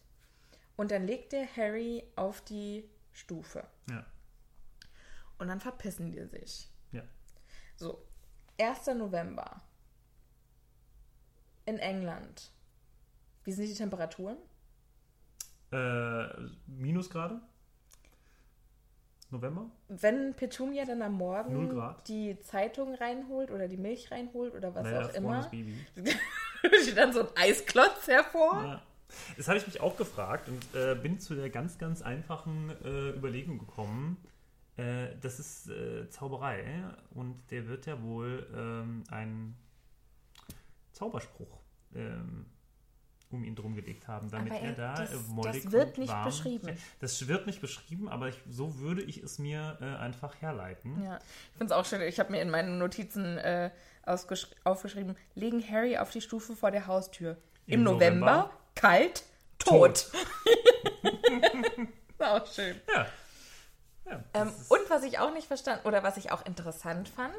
[0.77, 3.67] Und dann legt er Harry auf die Stufe.
[3.91, 4.03] Ja,
[5.37, 6.67] Und dann verpissen die sich.
[6.91, 7.03] ja.
[7.75, 8.03] So,
[8.59, 8.87] 1.
[8.95, 9.61] November.
[11.65, 12.51] In England.
[13.43, 14.37] Wie sind die Temperaturen?
[15.71, 16.27] Äh,
[16.67, 17.41] Minusgrade?
[19.31, 19.71] November?
[19.87, 25.07] Wenn Petunia dann am Morgen die Zeitung reinholt oder die Milch reinholt oder was Naja,
[25.07, 25.77] auch immer, Baby.
[26.81, 28.63] steht dann so ein Eisklotz hervor.
[28.63, 28.81] Ja.
[29.37, 33.09] Das habe ich mich auch gefragt und äh, bin zu der ganz, ganz einfachen äh,
[33.09, 34.17] Überlegung gekommen.
[34.77, 39.57] Äh, das ist äh, Zauberei und der wird ja wohl ähm, einen
[40.93, 41.59] Zauberspruch
[41.93, 42.45] ähm,
[43.29, 46.25] um ihn drum gelegt haben, damit Aber er da das- mollig das wird nicht warm-
[46.25, 46.77] beschrieben.
[46.99, 51.03] Das wird nicht beschrieben, aber ich, so würde ich es mir äh, einfach herleiten.
[51.03, 51.17] Ja,
[51.51, 52.01] ich finde es auch schön.
[52.01, 53.71] Ich habe mir in meinen Notizen äh,
[54.63, 57.37] aufgeschrieben, legen Harry auf die Stufe vor der Haustür.
[57.67, 59.23] Im, Im November, November, kalt,
[59.59, 60.11] tot.
[62.17, 62.79] War auch schön.
[62.93, 63.05] Ja.
[64.05, 67.33] ja Ähm, und was ich auch nicht verstanden, oder was ich auch interessant fand,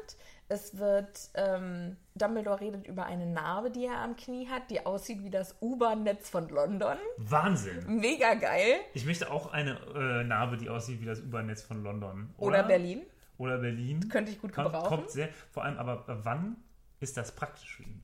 [0.49, 5.23] es wird, ähm, Dumbledore redet über eine Narbe, die er am Knie hat, die aussieht
[5.23, 6.97] wie das U-Bahn-Netz von London.
[7.17, 7.83] Wahnsinn.
[7.99, 8.75] Mega geil.
[8.93, 12.33] Ich möchte auch eine äh, Narbe, die aussieht wie das U-Bahn-Netz von London.
[12.37, 13.01] Oder, Berlin.
[13.37, 14.07] Oder Berlin.
[14.09, 14.87] Könnte ich gut kommt, gebrauchen.
[14.87, 16.57] kommt sehr, vor allem, aber wann
[16.99, 18.03] ist das praktisch für ihn?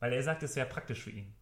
[0.00, 1.32] Weil er sagt, es wäre praktisch für ihn.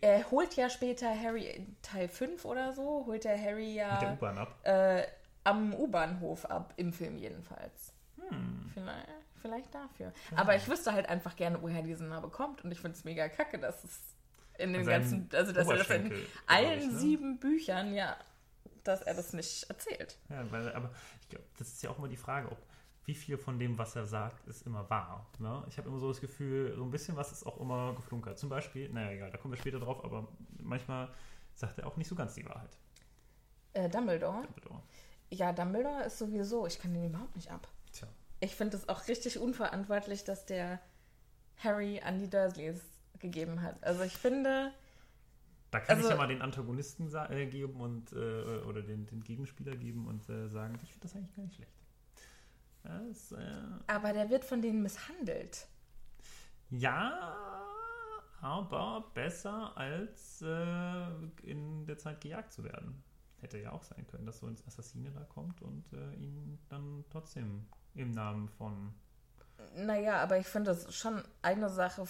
[0.00, 4.02] Er holt ja später Harry in Teil 5 oder so, holt er Harry Mit der
[4.02, 4.58] ja U-Bahn ab.
[4.64, 5.02] äh,
[5.44, 7.94] am U-Bahnhof ab, im Film jedenfalls.
[8.28, 8.70] Hm.
[8.74, 9.08] Vielleicht,
[9.44, 10.12] vielleicht dafür.
[10.36, 12.64] Aber ich wüsste halt einfach gerne, woher diese Narbe kommt.
[12.64, 14.00] Und ich finde es mega kacke, dass es
[14.56, 16.12] in den seinem ganzen, also dass er das in
[16.46, 16.98] allen ich, ne?
[16.98, 18.16] sieben Büchern, ja,
[18.84, 20.16] dass er das nicht erzählt.
[20.30, 20.90] Ja, weil, aber
[21.20, 22.58] ich glaube, das ist ja auch immer die Frage, ob
[23.04, 25.26] wie viel von dem, was er sagt, ist immer wahr.
[25.38, 25.62] Ne?
[25.68, 28.38] Ich habe immer so das Gefühl, so ein bisschen was ist auch immer geflunkert.
[28.38, 30.26] Zum Beispiel, naja, egal, da kommen wir später drauf, aber
[30.58, 31.10] manchmal
[31.54, 32.78] sagt er auch nicht so ganz die Wahrheit.
[33.74, 34.40] Äh, Dumbledore?
[34.42, 34.82] Dumbledore.
[35.28, 37.68] Ja, Dumbledore ist sowieso, ich kann den überhaupt nicht ab.
[37.92, 38.08] Tja.
[38.44, 40.80] Ich finde es auch richtig unverantwortlich, dass der
[41.56, 42.80] Harry an die Dursleys
[43.18, 43.82] gegeben hat.
[43.82, 44.72] Also ich finde,
[45.70, 49.22] Da kann Also- ich ja mal den Antagonisten äh, geben und äh, oder den, den
[49.24, 51.72] Gegenspieler geben und äh, sagen, ich finde das eigentlich gar nicht schlecht.
[52.84, 55.66] Das, äh, aber der wird von denen misshandelt.
[56.70, 57.62] ja
[58.40, 61.06] aber besser als äh,
[61.42, 63.02] in der Zeit gejagt zu werden.
[63.40, 67.04] Hätte ja auch sein können, dass so ein Assassine da kommt und äh, ihn dann
[67.10, 68.94] trotzdem im Namen von.
[69.76, 72.06] Naja, aber ich finde das schon eine Sache,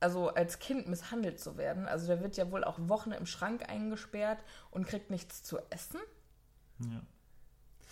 [0.00, 1.86] also als Kind misshandelt zu werden.
[1.86, 6.00] Also der wird ja wohl auch Wochen im Schrank eingesperrt und kriegt nichts zu essen.
[6.80, 7.02] Ja.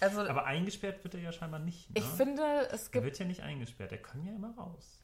[0.00, 1.88] Also Aber eingesperrt wird er ja scheinbar nicht.
[1.90, 1.98] Ne?
[2.00, 3.04] ich finde, es er gibt.
[3.06, 5.02] wird ja nicht eingesperrt, er kann ja immer raus.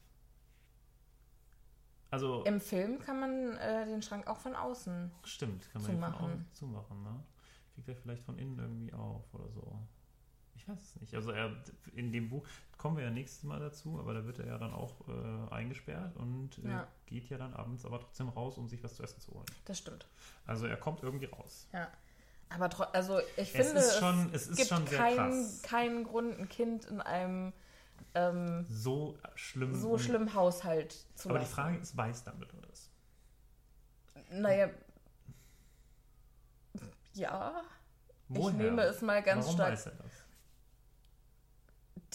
[2.11, 5.11] Also, Im Film kann man äh, den Schrank auch von außen.
[5.23, 6.25] stimmt, kann man den von zumachen.
[6.31, 7.23] außen zumachen, ne?
[7.73, 9.79] Kriegt er vielleicht von innen irgendwie auf oder so.
[10.65, 11.13] Ich weiß es nicht.
[11.15, 11.51] Also er
[11.95, 12.45] in dem Buch
[12.77, 16.15] kommen wir ja nächstes Mal dazu, aber da wird er ja dann auch äh, eingesperrt
[16.15, 16.87] und äh, Ja.
[17.05, 19.45] geht ja dann abends aber trotzdem raus, um sich was zu essen zu holen.
[19.65, 20.07] Das stimmt.
[20.45, 21.67] Also er kommt irgendwie raus.
[21.73, 21.89] Ja.
[22.49, 26.39] Aber also ich Es finde, ist schon- es ist gibt schon sehr keinen, keinen Grund,
[26.39, 27.51] ein Kind in einem
[28.15, 29.73] ähm, So schlimm.
[29.75, 31.55] so schlimmen Haushalt zu Aber die lassen.
[31.55, 32.89] Frage ist, weiß Dumbledore das?
[34.31, 34.69] Naja.
[37.13, 37.63] Ja,
[38.27, 38.53] Woher?
[38.55, 40.11] nehme es mal ganz Warum stark- weiß er das?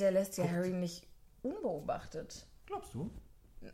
[0.01, 1.07] Der lässt ja Harry nicht
[1.43, 2.47] unbeobachtet.
[2.67, 3.11] Glaubst du?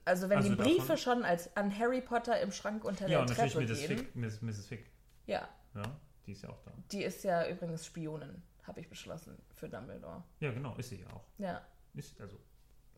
[0.04, 3.08] Also wenn Also die Briefe davon- schon als an Harry Potter im Schrank unter Ja,
[3.08, 3.86] der und natürlich Treppe Mrs.
[3.88, 3.98] gehen.
[3.98, 4.66] Fick, Mrs.
[4.66, 4.90] Fick.
[5.26, 5.82] Ja, Ja,
[6.26, 6.72] die ist ja auch da.
[6.90, 10.22] die ist ja übrigens Spionin, habe ich beschlossen für Dumbledore.
[10.40, 11.24] Ja, genau, ist sie ja auch.
[11.38, 11.60] Ja,
[11.94, 12.38] Ist, also,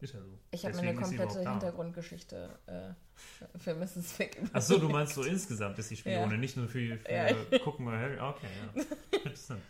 [0.01, 0.39] ist ja so.
[0.53, 1.51] ich habe mir eine sie komplette.
[1.51, 4.13] Hintergrundgeschichte äh, für Mrs.
[4.13, 4.41] Fick.
[4.53, 6.37] Achso, du meinst so insgesamt ist die Spione, Ja.
[6.39, 7.59] nicht nur für, für Ja.
[7.65, 8.19] gucken wir Harry.
[8.21, 8.47] Okay,
[8.77, 8.83] ja.
[9.19, 9.63] Interessant.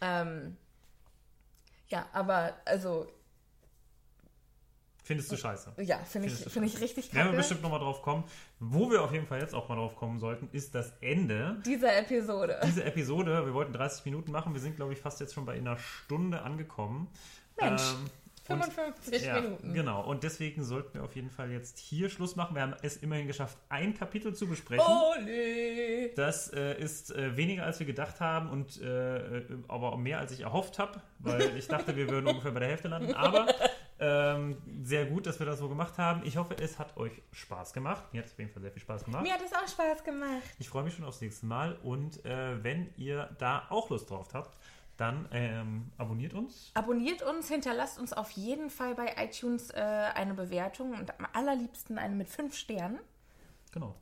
[0.00, 0.56] Ähm,
[1.90, 3.06] ja, aber also
[5.04, 5.72] Findest du scheiße?
[5.78, 7.36] ja, finde ich, finde ich richtig Werden wir kacke.
[7.38, 8.24] bestimmt nochmal drauf kommen.
[8.60, 11.96] Wo wir auf jeden Fall jetzt auch mal drauf kommen sollten, ist das Ende Dieser
[11.96, 12.60] Episode.
[12.62, 13.46] dieser Episode.
[13.46, 14.52] Wir wollten 30 Minuten machen.
[14.52, 17.08] Wir sind, glaube ich, fast jetzt schon bei einer Stunde angekommen.
[17.58, 18.10] Mensch, Ähm,
[18.48, 19.74] 55 ja, Minuten.
[19.74, 22.54] Genau, und deswegen sollten wir auf jeden Fall jetzt hier Schluss machen.
[22.54, 24.84] Wir haben es immerhin geschafft, ein Kapitel zu besprechen.
[24.84, 26.10] Ole!
[26.16, 30.32] Das äh, ist äh, weniger als wir gedacht haben und äh, äh, aber mehr als
[30.32, 33.14] ich erhofft habe, weil ich dachte, wir würden ungefähr bei der Hälfte landen.
[33.14, 33.46] Aber
[34.00, 36.22] ähm, sehr gut, dass wir das so gemacht haben.
[36.24, 38.04] Ich hoffe, es hat euch Spaß gemacht.
[38.12, 39.22] Mir hat es auf jeden Fall sehr viel Spaß gemacht.
[39.22, 40.42] Mir hat es auch Spaß gemacht.
[40.58, 44.28] Ich freue mich schon aufs nächste Mal und äh, wenn ihr da auch Lust drauf
[44.32, 44.56] habt,
[44.98, 46.72] dann ähm, abonniert uns.
[46.74, 51.98] Abonniert uns, hinterlasst uns auf jeden Fall bei iTunes äh, eine Bewertung und am allerliebsten
[51.98, 52.98] eine mit fünf Sternen.
[53.72, 53.94] Genau.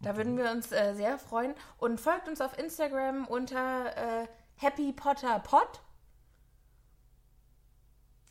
[0.00, 1.54] Da würden wir uns äh, sehr freuen.
[1.76, 4.26] Und folgt uns auf Instagram unter äh,
[4.56, 5.82] Happy Potter Pod.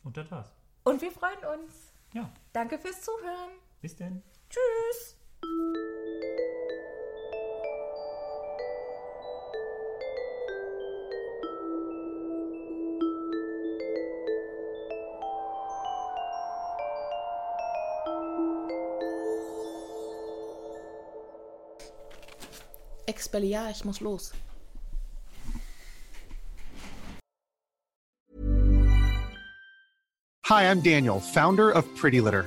[0.02, 0.52] Und das war's.
[0.84, 1.92] Und wir freuen uns.
[2.14, 3.50] Ja, Danke fürs Zuhören.
[3.80, 4.22] bis denn.
[4.48, 5.16] Tschüss.
[23.70, 24.32] Ich muss los.
[30.44, 32.46] Hi, I'm Daniel, founder of Pretty Litter.